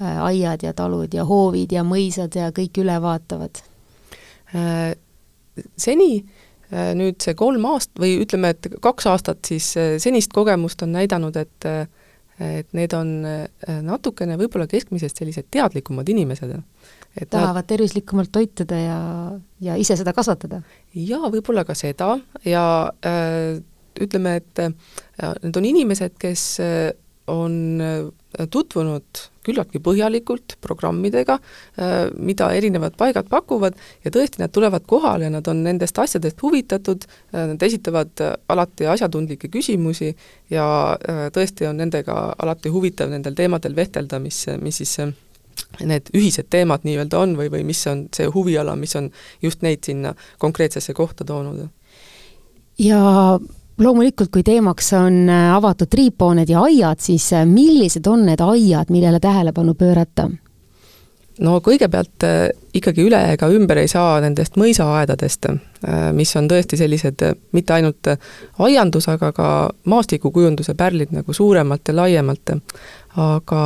aiad 0.00 0.66
ja 0.66 0.74
talud 0.76 1.14
ja 1.14 1.24
hoovid 1.28 1.72
ja 1.76 1.84
mõisad 1.86 2.36
ja 2.36 2.50
kõik 2.56 2.82
üle 2.82 2.98
vaatavad? 3.02 3.62
Äh, 4.56 4.92
seni 5.76 6.12
äh, 6.20 6.92
nüüd 6.98 7.20
see 7.22 7.36
kolm 7.38 7.66
aast- 7.70 7.96
või 8.00 8.18
ütleme, 8.24 8.54
et 8.56 8.70
kaks 8.82 9.10
aastat 9.10 9.44
siis 9.48 9.72
senist 10.02 10.34
kogemust 10.36 10.82
on 10.86 10.96
näidanud, 10.98 11.36
et 11.40 11.72
et 12.40 12.70
need 12.72 12.94
on 12.96 13.08
natukene 13.84 14.38
võib-olla 14.40 14.64
keskmisest 14.64 15.18
sellised 15.20 15.50
teadlikumad 15.52 16.08
inimesed 16.08 16.54
tahavad 17.30 17.62
nad... 17.62 17.68
tervislikumalt 17.68 18.30
toituda 18.32 18.78
ja, 18.78 19.00
ja 19.60 19.76
ise 19.80 19.96
seda 19.98 20.14
kasvatada? 20.16 20.62
jaa, 20.94 21.30
võib-olla 21.32 21.64
ka 21.66 21.74
seda 21.78 22.14
ja 22.46 22.64
äh, 23.06 23.58
ütleme, 24.00 24.38
et 24.40 24.62
äh, 24.62 24.72
need 25.42 25.58
on 25.58 25.68
inimesed, 25.68 26.16
kes 26.20 26.44
äh, 26.62 26.90
on 27.30 27.54
äh, 27.82 28.46
tutvunud 28.50 29.22
küllaltki 29.44 29.80
põhjalikult 29.82 30.56
programmidega, 30.62 31.38
äh, 31.80 31.96
mida 32.16 32.50
erinevad 32.56 32.96
paigad 33.00 33.28
pakuvad 33.30 33.78
ja 34.04 34.12
tõesti, 34.14 34.42
nad 34.42 34.54
tulevad 34.54 34.86
kohale 34.90 35.28
ja 35.28 35.32
nad 35.34 35.48
on 35.50 35.64
nendest 35.66 35.98
asjadest 35.98 36.42
huvitatud, 36.42 37.06
nad 37.34 37.62
esitavad 37.62 38.22
alati 38.50 38.86
asjatundlikke 38.90 39.50
küsimusi 39.52 40.12
ja 40.52 40.66
tõesti 41.34 41.68
on 41.70 41.80
nendega 41.82 42.20
alati 42.38 42.72
huvitav 42.72 43.10
nendel 43.12 43.36
teemadel 43.38 43.76
vehtelda, 43.76 44.22
mis, 44.22 44.44
mis 44.62 44.82
siis 44.82 44.98
need 45.80 46.10
ühised 46.16 46.50
teemad 46.50 46.84
nii-öelda 46.84 47.18
on 47.18 47.36
või, 47.38 47.50
või 47.52 47.64
mis 47.64 47.82
on 47.90 48.06
see 48.16 48.28
huviala, 48.30 48.76
mis 48.76 48.96
on 48.96 49.10
just 49.42 49.62
neid 49.62 49.84
sinna 49.86 50.14
konkreetsesse 50.38 50.94
kohta 50.94 51.24
toonud? 51.24 51.68
ja 52.80 53.00
loomulikult, 53.80 54.30
kui 54.32 54.44
teemaks 54.46 54.92
on 54.98 55.24
äh, 55.28 55.48
avatud 55.54 55.90
triiphooned 55.90 56.48
ja 56.48 56.64
aiad, 56.68 57.00
siis 57.00 57.32
äh, 57.32 57.46
millised 57.48 58.06
on 58.06 58.26
need 58.28 58.40
aiad, 58.44 58.92
millele 58.92 59.20
tähelepanu 59.20 59.74
pöörata? 59.74 60.28
no 61.40 61.56
kõigepealt 61.64 62.26
äh, 62.28 62.38
ikkagi 62.76 63.04
üle 63.06 63.20
ega 63.32 63.48
ümber 63.48 63.80
ei 63.80 63.88
saa 63.88 64.18
nendest 64.20 64.58
mõisaaedadest, 64.60 65.48
mis 66.14 66.30
on 66.36 66.48
tõesti 66.50 66.76
sellised 66.76 67.22
mitte 67.56 67.72
ainult 67.72 68.10
aiandus, 68.60 69.08
aga 69.08 69.30
ka 69.32 69.46
maastikukujunduse 69.88 70.74
pärlid 70.78 71.14
nagu 71.16 71.32
suuremalt 71.32 71.88
ja 71.88 71.96
laiemalt, 71.96 72.52
aga 73.16 73.62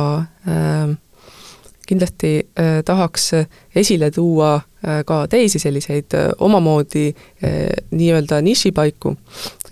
äh, 0.47 0.95
kindlasti 1.85 2.31
äh, 2.59 2.83
tahaks 2.85 3.31
esile 3.75 4.11
tuua 4.11 4.53
äh, 4.55 5.03
ka 5.05 5.27
teisi 5.27 5.59
selliseid 5.59 6.13
äh, 6.13 6.29
omamoodi 6.39 7.15
nii-öelda 7.91 8.41
nišipaiku, 8.41 9.15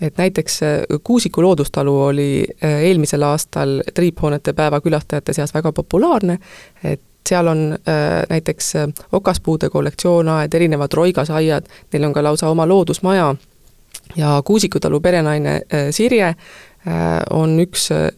et 0.00 0.18
näiteks 0.18 0.60
Kuusiku 1.04 1.42
loodustalu 1.42 1.94
oli 2.02 2.44
eelmisel 2.62 3.22
aastal 3.22 3.80
triiphoonete 3.94 4.52
päeva 4.52 4.80
külastajate 4.80 5.32
seas 5.32 5.54
väga 5.54 5.72
populaarne, 5.72 6.38
et 6.84 7.02
seal 7.28 7.46
on 7.46 7.72
äh, 7.72 8.22
näiteks 8.28 8.72
okaspuude 9.12 9.70
kollektsioon-aed, 9.70 10.54
erinevad 10.54 10.92
roigasaiad, 10.92 11.68
neil 11.92 12.04
on 12.04 12.12
ka 12.12 12.22
lausa 12.22 12.48
oma 12.48 12.68
loodusmaja. 12.68 13.34
Ja 14.16 14.42
Kuusikutalu 14.44 15.00
perenaine 15.00 15.54
äh, 15.54 15.86
Sirje 15.90 16.26
Äh, 16.26 16.36
on 17.30 17.56
üks 17.62 17.88
äh, 17.94 18.10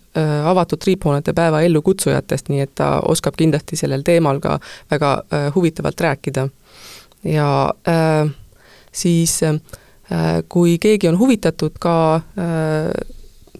avatud 0.49 0.81
triiphoonete 0.83 1.33
päeva 1.37 1.61
ellukutsujatest, 1.63 2.49
nii 2.51 2.65
et 2.65 2.73
ta 2.75 2.97
oskab 3.07 3.37
kindlasti 3.39 3.79
sellel 3.79 4.03
teemal 4.07 4.41
ka 4.43 4.59
väga 4.91 5.13
äh, 5.23 5.49
huvitavalt 5.55 6.01
rääkida. 6.01 6.49
ja 7.25 7.75
siis 8.93 9.41
kui 10.49 10.79
keegi 10.79 11.09
on 11.09 11.19
huvitatud 11.19 11.79
ka 11.81 12.21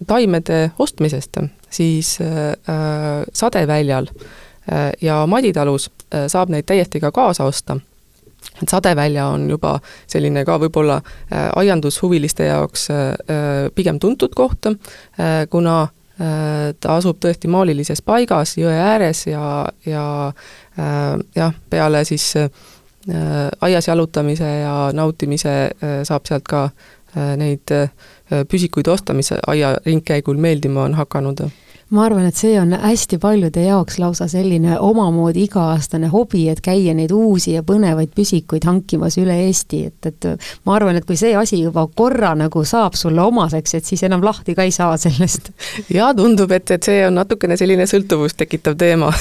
taimede 0.07 0.71
ostmisest, 0.79 1.37
siis 1.69 2.19
sadeväljal 3.33 4.07
ja 5.01 5.17
Maditalus 5.27 5.89
saab 6.27 6.53
neid 6.53 6.63
täiesti 6.69 7.01
ka 7.03 7.11
kaasa 7.11 7.43
osta 7.43 7.79
et 8.61 8.69
Sadevälja 8.69 9.27
on 9.27 9.49
juba 9.49 9.77
selline 10.09 10.43
ka 10.45 10.57
võib-olla 10.61 10.97
äh, 11.01 11.49
aiandushuviliste 11.55 12.49
jaoks 12.49 12.89
äh, 12.91 13.03
äh, 13.29 13.67
pigem 13.75 13.99
tuntud 13.99 14.35
koht, 14.35 14.71
kuna 15.49 15.87
ta 16.17 16.95
asub 16.97 17.19
tõesti 17.21 17.45
maalilises 17.45 17.99
paigas 18.01 18.55
jõe 18.57 18.73
ääres 18.73 19.19
ja, 19.27 19.67
ja 19.85 20.05
jah, 21.37 21.51
peale 21.69 21.99
siis 22.09 22.31
aias 23.61 23.87
jalutamise 23.87 24.49
ja 24.63 24.71
nautimise 24.97 25.53
saab 26.09 26.25
sealt 26.25 26.49
ka 26.49 26.63
neid 27.37 27.69
püsikuid 28.49 28.89
osta, 28.89 29.13
mis 29.13 29.29
aia 29.37 29.75
ringkäigul 29.85 30.41
meeldima 30.41 30.87
on 30.89 30.97
hakanud 30.97 31.45
ma 31.89 32.03
arvan, 32.03 32.25
et 32.27 32.35
see 32.35 32.57
on 32.59 32.73
hästi 32.75 33.17
paljude 33.21 33.63
jaoks 33.63 33.99
lausa 34.01 34.27
selline 34.27 34.75
omamoodi 34.83 35.45
iga-aastane 35.47 36.09
hobi, 36.11 36.47
et 36.51 36.59
käia 36.63 36.93
neid 36.97 37.13
uusi 37.15 37.53
ja 37.53 37.63
põnevaid 37.63 38.11
püsikuid 38.15 38.67
hankimas 38.67 39.15
üle 39.21 39.37
Eesti, 39.47 39.83
et, 39.87 40.09
et 40.09 40.27
ma 40.67 40.75
arvan, 40.75 40.97
et 40.99 41.07
kui 41.07 41.15
see 41.19 41.31
asi 41.37 41.61
juba 41.61 41.85
korra 41.95 42.33
nagu 42.35 42.63
saab 42.67 42.97
sulle 42.99 43.23
omaseks, 43.23 43.77
et 43.77 43.87
siis 43.87 44.03
enam 44.03 44.25
lahti 44.25 44.55
ka 44.57 44.65
ei 44.67 44.73
saa 44.75 44.97
sellest. 44.99 45.51
jaa, 45.93 46.11
tundub, 46.17 46.51
et, 46.51 46.75
et 46.75 46.89
see 46.89 47.05
on 47.07 47.15
natukene 47.21 47.57
selline 47.59 47.87
sõltuvust 47.87 48.39
tekitav 48.41 48.75
teema 48.79 49.11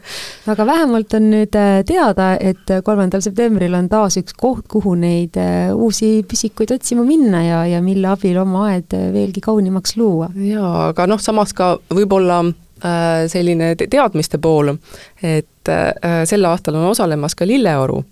aga 0.52 0.66
vähemalt 0.66 1.14
on 1.18 1.30
nüüd 1.30 1.54
äh, 1.58 1.78
teada, 1.86 2.32
et 2.40 2.74
kolmandal 2.84 3.22
septembril 3.24 3.78
on 3.78 3.90
taas 3.92 4.18
üks 4.18 4.34
koht, 4.34 4.66
kuhu 4.72 4.96
neid 4.98 5.38
äh, 5.40 5.70
uusi 5.74 6.24
püsikuid 6.26 6.74
otsima 6.74 7.06
minna 7.06 7.44
ja, 7.44 7.62
ja 7.70 7.82
mille 7.84 8.10
abil 8.10 8.42
oma 8.42 8.66
aed 8.72 8.98
äh, 8.98 9.08
veelgi 9.14 9.44
kaunimaks 9.44 9.96
luua. 10.00 10.32
jaa, 10.34 10.90
aga 10.90 11.06
noh, 11.06 11.22
samas 11.22 11.54
ka 11.56 11.76
võib-olla 11.86 12.15
võib-olla 12.16 12.40
äh, 12.84 13.26
selline 13.28 13.74
teadmiste 13.76 14.38
pool, 14.38 14.74
et 15.22 15.68
äh, 15.68 16.24
sel 16.24 16.44
aastal 16.48 16.76
on 16.76 16.90
osalemas 16.90 17.34
ka 17.36 17.46
lilleoru, 17.46 18.02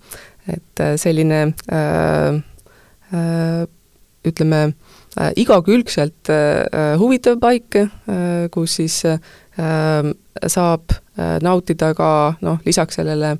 et 0.47 0.81
äh, 0.81 0.95
selline 0.97 1.53
ütleme, 4.25 4.59
igakülgselt 5.37 6.27
huvitav 6.99 7.37
paik, 7.39 7.77
kus 8.51 8.73
siis 8.81 8.95
saab 10.55 10.95
nautida 11.45 11.91
ka 11.95 12.09
noh, 12.43 12.57
lisaks 12.65 12.97
sellele 12.97 13.35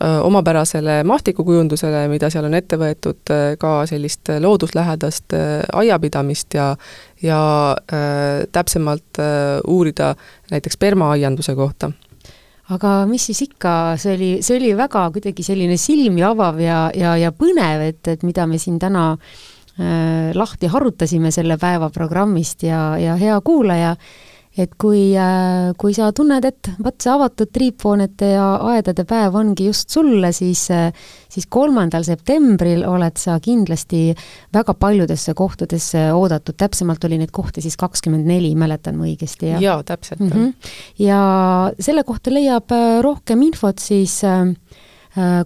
omapärasele 0.00 1.04
mahtikukujundusele, 1.04 2.02
mida 2.12 2.30
seal 2.30 2.48
on 2.48 2.54
ette 2.58 2.76
võetud, 2.80 3.32
ka 3.58 3.74
sellist 3.86 4.28
looduslähedast 4.40 5.36
aiapidamist 5.72 6.54
ja 6.58 6.72
ja 7.22 7.38
täpsemalt 8.52 9.20
uurida 9.66 10.14
näiteks 10.50 10.76
permaaianduse 10.76 11.54
kohta. 11.54 11.92
Aga 12.74 13.04
mis 13.06 13.28
siis 13.28 13.44
ikka, 13.44 13.94
see 14.00 14.16
oli, 14.16 14.30
see 14.42 14.56
oli 14.58 14.72
väga 14.74 15.04
kuidagi 15.14 15.44
selline 15.46 15.76
silmi 15.78 16.24
avav 16.26 16.58
ja, 16.58 16.88
ja, 16.98 17.12
ja 17.20 17.30
põnev, 17.30 17.84
et, 17.92 18.00
et 18.10 18.24
mida 18.26 18.46
me 18.50 18.58
siin 18.58 18.80
täna 18.82 19.12
äh, 19.14 20.32
lahti 20.34 20.66
harutasime 20.72 21.30
selle 21.34 21.60
päeva 21.62 21.92
programmist 21.94 22.66
ja, 22.66 22.96
ja 22.98 23.14
hea 23.20 23.38
kuulaja. 23.46 23.94
äh,, 23.94 24.25
et 24.56 24.72
kui, 24.80 25.10
äh, 25.16 25.72
kui 25.78 25.92
sa 25.94 26.08
tunned, 26.16 26.44
et 26.48 26.70
vot 26.82 26.96
see 27.02 27.12
avatud 27.12 27.50
triiphoonete 27.52 28.30
ja 28.32 28.46
aedade 28.72 29.04
päev 29.08 29.36
ongi 29.36 29.68
just 29.68 29.92
sulle, 29.92 30.30
siis, 30.36 30.66
äh, 30.72 30.88
siis 31.32 31.46
kolmandal 31.52 32.06
septembril 32.06 32.86
oled 32.88 33.20
sa 33.20 33.36
kindlasti 33.42 34.14
väga 34.56 34.74
paljudesse 34.80 35.36
kohtadesse 35.36 36.08
oodatud, 36.16 36.56
täpsemalt 36.56 37.04
oli 37.04 37.20
neid 37.20 37.34
kohti 37.36 37.64
siis 37.64 37.76
kakskümmend 37.76 38.28
neli, 38.28 38.54
mäletan 38.56 38.96
ma 38.96 39.04
õigesti, 39.10 39.52
jaa, 39.60 39.82
täpselt 39.84 40.24
mm. 40.24 40.32
-hmm. 40.32 40.72
ja 41.04 41.20
selle 41.80 42.04
kohta 42.04 42.32
leiab 42.32 42.72
äh, 42.72 43.00
rohkem 43.04 43.42
infot 43.42 43.78
siis 43.78 44.22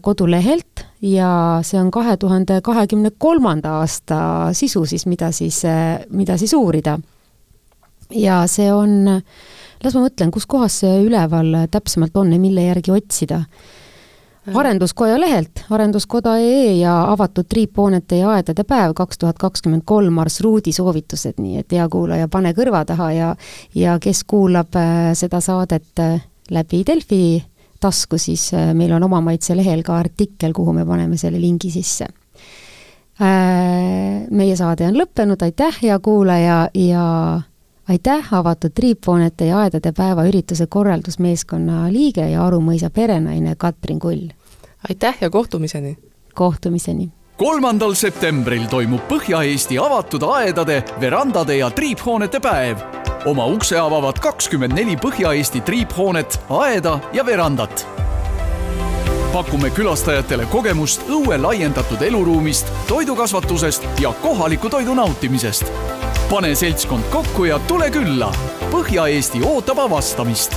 kodulehelt 0.03 0.81
ja 1.07 1.61
see 1.63 1.79
on 1.79 1.93
kahe 1.95 2.17
tuhande 2.17 2.57
kahekümne 2.61 3.13
kolmanda 3.19 3.77
aasta 3.79 4.51
sisu 4.53 4.83
siis, 4.85 5.07
mida 5.07 5.31
siis, 5.31 5.63
mida 6.11 6.37
siis 6.37 6.55
uurida. 6.59 6.99
Ja 8.11 8.43
see 8.51 8.73
on, 8.73 9.23
las 9.85 9.95
ma 9.97 10.07
mõtlen, 10.07 10.33
kus 10.35 10.47
kohas 10.47 10.81
see 10.83 11.05
üleval 11.05 11.67
täpsemalt 11.71 12.17
on 12.17 12.33
ja 12.33 12.41
mille 12.43 12.67
järgi 12.71 12.95
otsida 12.95 13.45
arenduskoja 14.55 15.21
lehelt 15.21 15.65
arenduskoda.ee 15.71 16.73
ja 16.73 17.13
avatud 17.13 17.45
triiphoonete 17.49 18.17
ja 18.17 18.31
aedade 18.31 18.65
päev 18.65 18.95
kaks 18.97 19.19
tuhat 19.19 19.39
kakskümmend 19.39 19.83
kolm 19.85 20.15
marsruudi 20.17 20.73
soovitused, 20.73 21.39
nii 21.39 21.61
et 21.61 21.73
hea 21.73 21.89
kuulaja, 21.89 22.29
pane 22.29 22.53
kõrva 22.57 22.85
taha 22.87 23.11
ja 23.13 23.35
ja 23.75 23.99
kes 24.03 24.25
kuulab 24.25 24.77
äh, 24.77 25.13
seda 25.15 25.41
saadet 25.45 26.01
äh, 26.01 26.23
läbi 26.51 26.83
Delfi 26.87 27.43
tasku, 27.81 28.19
siis 28.19 28.51
äh, 28.55 28.73
meil 28.75 28.93
on 28.97 29.05
oma 29.05 29.21
maitse 29.21 29.57
lehel 29.57 29.85
ka 29.87 29.99
artikkel, 29.99 30.53
kuhu 30.57 30.73
me 30.73 30.87
paneme 30.87 31.17
selle 31.21 31.41
lingi 31.41 31.71
sisse. 31.71 32.09
Meie 33.21 34.55
saade 34.57 34.87
on 34.89 34.95
lõppenud, 34.97 35.43
aitäh, 35.45 35.77
hea 35.83 35.99
kuulaja 36.01 36.71
ja 36.73 37.03
aitäh, 37.91 38.35
avatud 38.35 38.71
triiphoonete 38.71 39.47
ja 39.47 39.59
aedade 39.59 39.93
päeva 39.93 40.25
ürituse 40.25 40.67
korraldusmeeskonna 40.67 41.89
liige 41.93 42.29
ja 42.31 42.45
Aru 42.47 42.61
mõisa 42.63 42.91
perenaine 42.91 43.57
Katrin 43.59 43.99
Kull. 43.99 44.29
aitäh 44.89 45.17
ja 45.21 45.31
kohtumiseni! 45.31 45.99
kohtumiseni! 46.35 47.11
kolmandal 47.37 47.95
septembril 47.95 48.69
toimub 48.71 49.03
Põhja-Eesti 49.11 49.79
avatud 49.83 50.23
aedade, 50.23 50.85
verandade 51.01 51.57
ja 51.57 51.71
triiphoonete 51.71 52.41
päev. 52.41 52.79
oma 53.27 53.47
ukse 53.47 53.79
avavad 53.79 54.19
kakskümmend 54.23 54.73
neli 54.73 54.97
Põhja-Eesti 54.97 55.61
triiphoonet, 55.61 56.41
aeda 56.49 56.99
ja 57.13 57.27
verandat 57.27 57.87
pakume 59.33 59.71
külastajatele 59.71 60.47
kogemust 60.51 61.03
õue 61.09 61.39
laiendatud 61.39 62.03
eluruumist, 62.03 62.67
toidukasvatusest 62.89 63.87
ja 64.03 64.13
kohaliku 64.23 64.71
toidu 64.71 64.95
nautimisest 64.95 65.71
pane 66.31 66.55
seltskond 66.55 67.03
kokku 67.11 67.45
ja 67.45 67.59
tule 67.67 67.91
külla. 67.91 68.33
Põhja-Eesti 68.71 69.43
ootab 69.47 69.79
avastamist. 69.83 70.55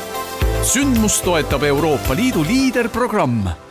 sündmust 0.63 1.25
toetab 1.25 1.63
Euroopa 1.63 2.15
Liidu 2.15 2.43
liiderprogramm 2.43 3.70